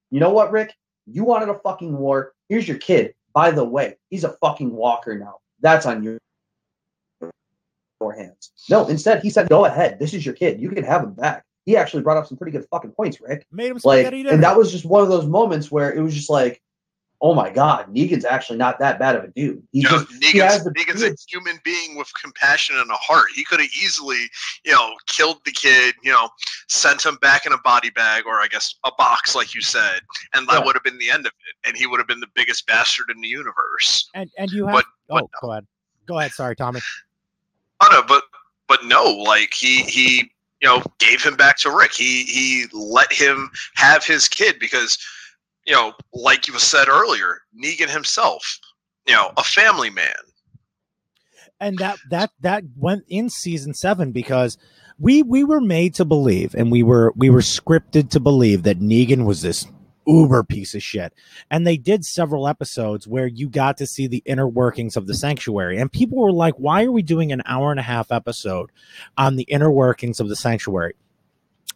[0.09, 0.73] You know what, Rick?
[1.05, 2.33] You wanted a fucking war.
[2.49, 3.13] Here's your kid.
[3.33, 5.35] By the way, he's a fucking walker now.
[5.61, 6.19] That's on your
[8.09, 8.51] hands.
[8.69, 9.99] No, instead he said, "Go ahead.
[9.99, 10.59] This is your kid.
[10.59, 13.45] You can have him back." He actually brought up some pretty good fucking points, Rick.
[13.51, 16.29] Made him Like, and that was just one of those moments where it was just
[16.29, 16.61] like,
[17.21, 19.61] "Oh my god, Negan's actually not that bad of a dude.
[19.71, 22.89] He You know, just he has Negan's, the Negan's a human being with compassion and
[22.89, 23.27] a heart.
[23.35, 24.17] He could have easily,
[24.65, 26.29] you know, killed the kid, you know,
[26.67, 30.01] sent him back in a body bag or I guess a box, like you said,
[30.33, 30.65] and that Yeah.
[30.65, 31.67] would have been the end of it.
[31.67, 34.09] And he would have been the biggest bastard in the universe.
[34.15, 35.67] and and you have but- oh, but go ahead.
[36.07, 36.31] Go ahead.
[36.31, 36.81] Sorry, Tommy.
[37.81, 38.23] Oh no, but
[38.67, 41.93] but no, like he he you know gave him back to Rick.
[41.93, 44.97] He he let him have his kid because
[45.65, 48.59] you know, like you said earlier, Negan himself,
[49.07, 50.13] you know, a family man.
[51.59, 54.57] and that that that went in season seven because
[54.99, 58.79] we we were made to believe and we were we were scripted to believe that
[58.79, 59.65] Negan was this
[60.07, 61.13] uber piece of shit.
[61.51, 65.13] And they did several episodes where you got to see the inner workings of the
[65.13, 65.79] sanctuary.
[65.79, 68.71] And people were like why are we doing an hour and a half episode
[69.17, 70.95] on the inner workings of the sanctuary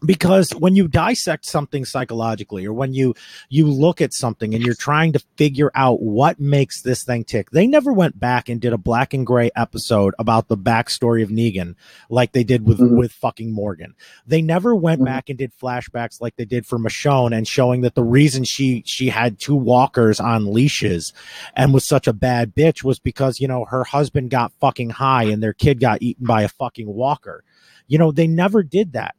[0.05, 3.13] because when you dissect something psychologically or when you
[3.49, 7.49] you look at something and you're trying to figure out what makes this thing tick
[7.51, 11.29] they never went back and did a black and gray episode about the backstory of
[11.29, 11.75] negan
[12.09, 12.97] like they did with Mhm.
[12.97, 13.95] with fucking morgan
[14.27, 15.05] they never went Mhm.
[15.05, 18.83] back and did flashbacks like they did for michonne and showing that the reason she
[18.85, 21.13] she had two walkers on leashes
[21.55, 25.23] and was such a bad bitch was because you know her husband got fucking high
[25.23, 27.43] and their kid got eaten by a fucking walker
[27.87, 29.15] you know they never did that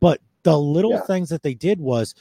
[0.00, 1.00] but the little Yeah.
[1.00, 2.14] things that they did was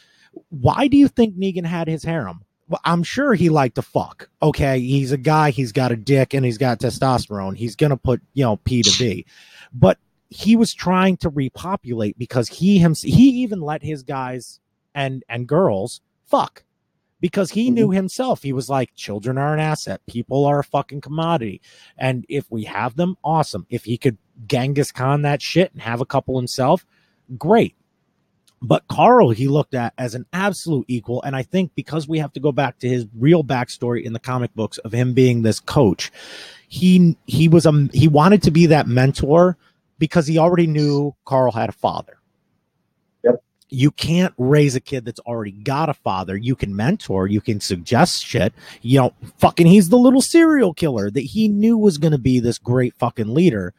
[0.50, 2.44] why do you think Negan had his harem?
[2.68, 4.30] Well, I'm sure he liked to fuck.
[4.42, 7.56] Okay, he's a guy, he's got a dick and he's got testosterone.
[7.56, 9.26] He's gonna put, you know, P to V.
[9.74, 10.00] But
[10.30, 14.60] he was trying to repopulate because he him he even let his guys
[14.96, 16.64] and and girls fuck
[17.24, 17.96] because he knew mm-hmm.
[17.96, 18.44] himself.
[18.44, 20.02] He was like, children are an asset.
[20.08, 21.62] People are a fucking commodity.
[21.98, 23.66] And if we have them, awesome.
[23.70, 26.86] If he could Genghis Khan that shit and have a couple himself,
[27.38, 27.76] great.
[28.64, 31.22] But Carl, he looked at as an absolute equal.
[31.24, 34.20] And I think because we have to go back to his real backstory in the
[34.20, 36.12] comic books of him being this coach,
[36.70, 39.58] he he was a he wanted to be that mentor
[40.00, 42.18] because he already knew Carl had a father.
[43.24, 43.44] Yep.
[43.68, 46.38] You can't raise a kid that's already got a father.
[46.38, 48.54] You can mentor, you can suggest shit.
[48.82, 52.40] You know, fucking he's the little serial killer that he knew was going to be
[52.40, 53.74] this great fucking leader.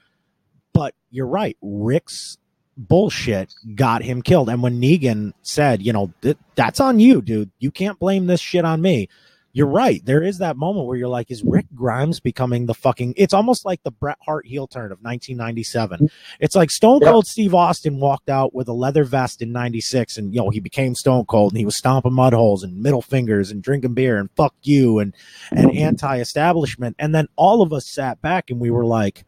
[0.75, 2.37] But you're right, Rick's
[2.77, 4.49] bullshit got him killed.
[4.49, 6.13] And when Negan said, you know,
[6.55, 7.51] that's on you, dude.
[7.59, 9.09] You can't blame this shit on me.
[9.57, 10.05] You're right.
[10.05, 13.15] There is that moment where you're like, is Rick Grimes becoming the fucking?
[13.17, 16.11] It's almost like the Bret Hart heel turn of 1997.
[16.41, 17.11] It's like Stone Yep.
[17.13, 20.59] Cold Steve Austin walked out with a leather vest in 96 and, you know, he
[20.59, 24.19] became Stone Cold and he was stomping mud holes and middle fingers and drinking beer
[24.19, 25.15] and fuck you and,
[25.53, 26.97] and anti establishment.
[26.99, 29.25] And then all of us sat back and we were like,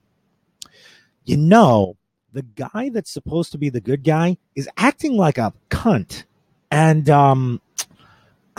[1.25, 1.97] you know,
[2.37, 6.25] the guy that's supposed to be the good guy is acting like a cunt.
[6.71, 7.63] And um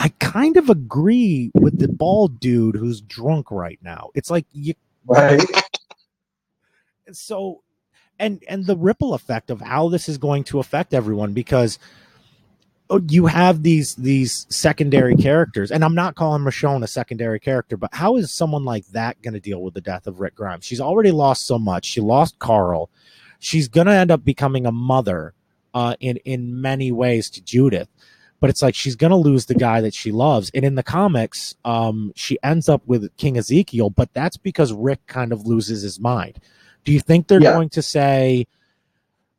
[0.00, 4.10] I kind of agree with the bald dude who's drunk right now.
[4.14, 4.74] It's like you
[5.06, 5.40] right?
[7.12, 7.62] so
[8.18, 11.78] and and the ripple effect of how this is going to affect everyone because
[12.90, 17.76] oh, you have these these secondary characters and i'm not calling michonne a secondary character
[17.76, 20.64] but how is someone like that going to deal with the death of rick grimes
[20.64, 22.90] she's already lost so much she lost carl
[23.38, 25.34] she's gonna end up becoming a mother
[25.74, 27.88] uh, in in many ways to Judith.
[28.40, 31.56] But it's like she's gonna lose the guy that she loves, and in the comics,
[31.64, 33.90] um, she ends up with King Ezekiel.
[33.90, 36.38] But that's because Rick kind of loses his mind.
[36.84, 37.52] Do you think they're Yeah.
[37.52, 38.46] going to say,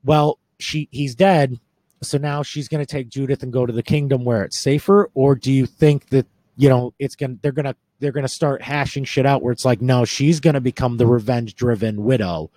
[0.03, 1.59] "Well, she he's dead,
[2.01, 5.09] so now she's going to take Judith and go to the kingdom where it's safer,"
[5.13, 6.25] or do you think that
[6.57, 9.81] you know it's gonna they're gonna they're gonna start hashing shit out where it's like,
[9.81, 12.49] no, she's gonna become the revenge-driven widow.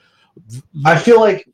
[0.85, 1.47] I feel like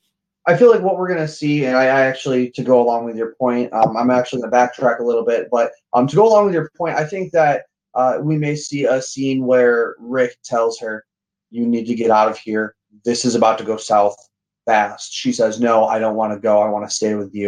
[0.47, 3.17] I feel like what we're gonna see, and I, I actually to go along with
[3.17, 6.47] your point, um, I'm actually gonna backtrack a little bit, but um, to go along
[6.47, 7.65] with your point, I think that
[7.95, 11.05] uh, we may see a scene where Rick tells her,
[11.51, 12.77] "You need to get out of here.
[13.05, 14.17] This is about to go south
[14.65, 16.61] fast." She says, "No, I don't want to go.
[16.61, 17.47] I want to stay with you."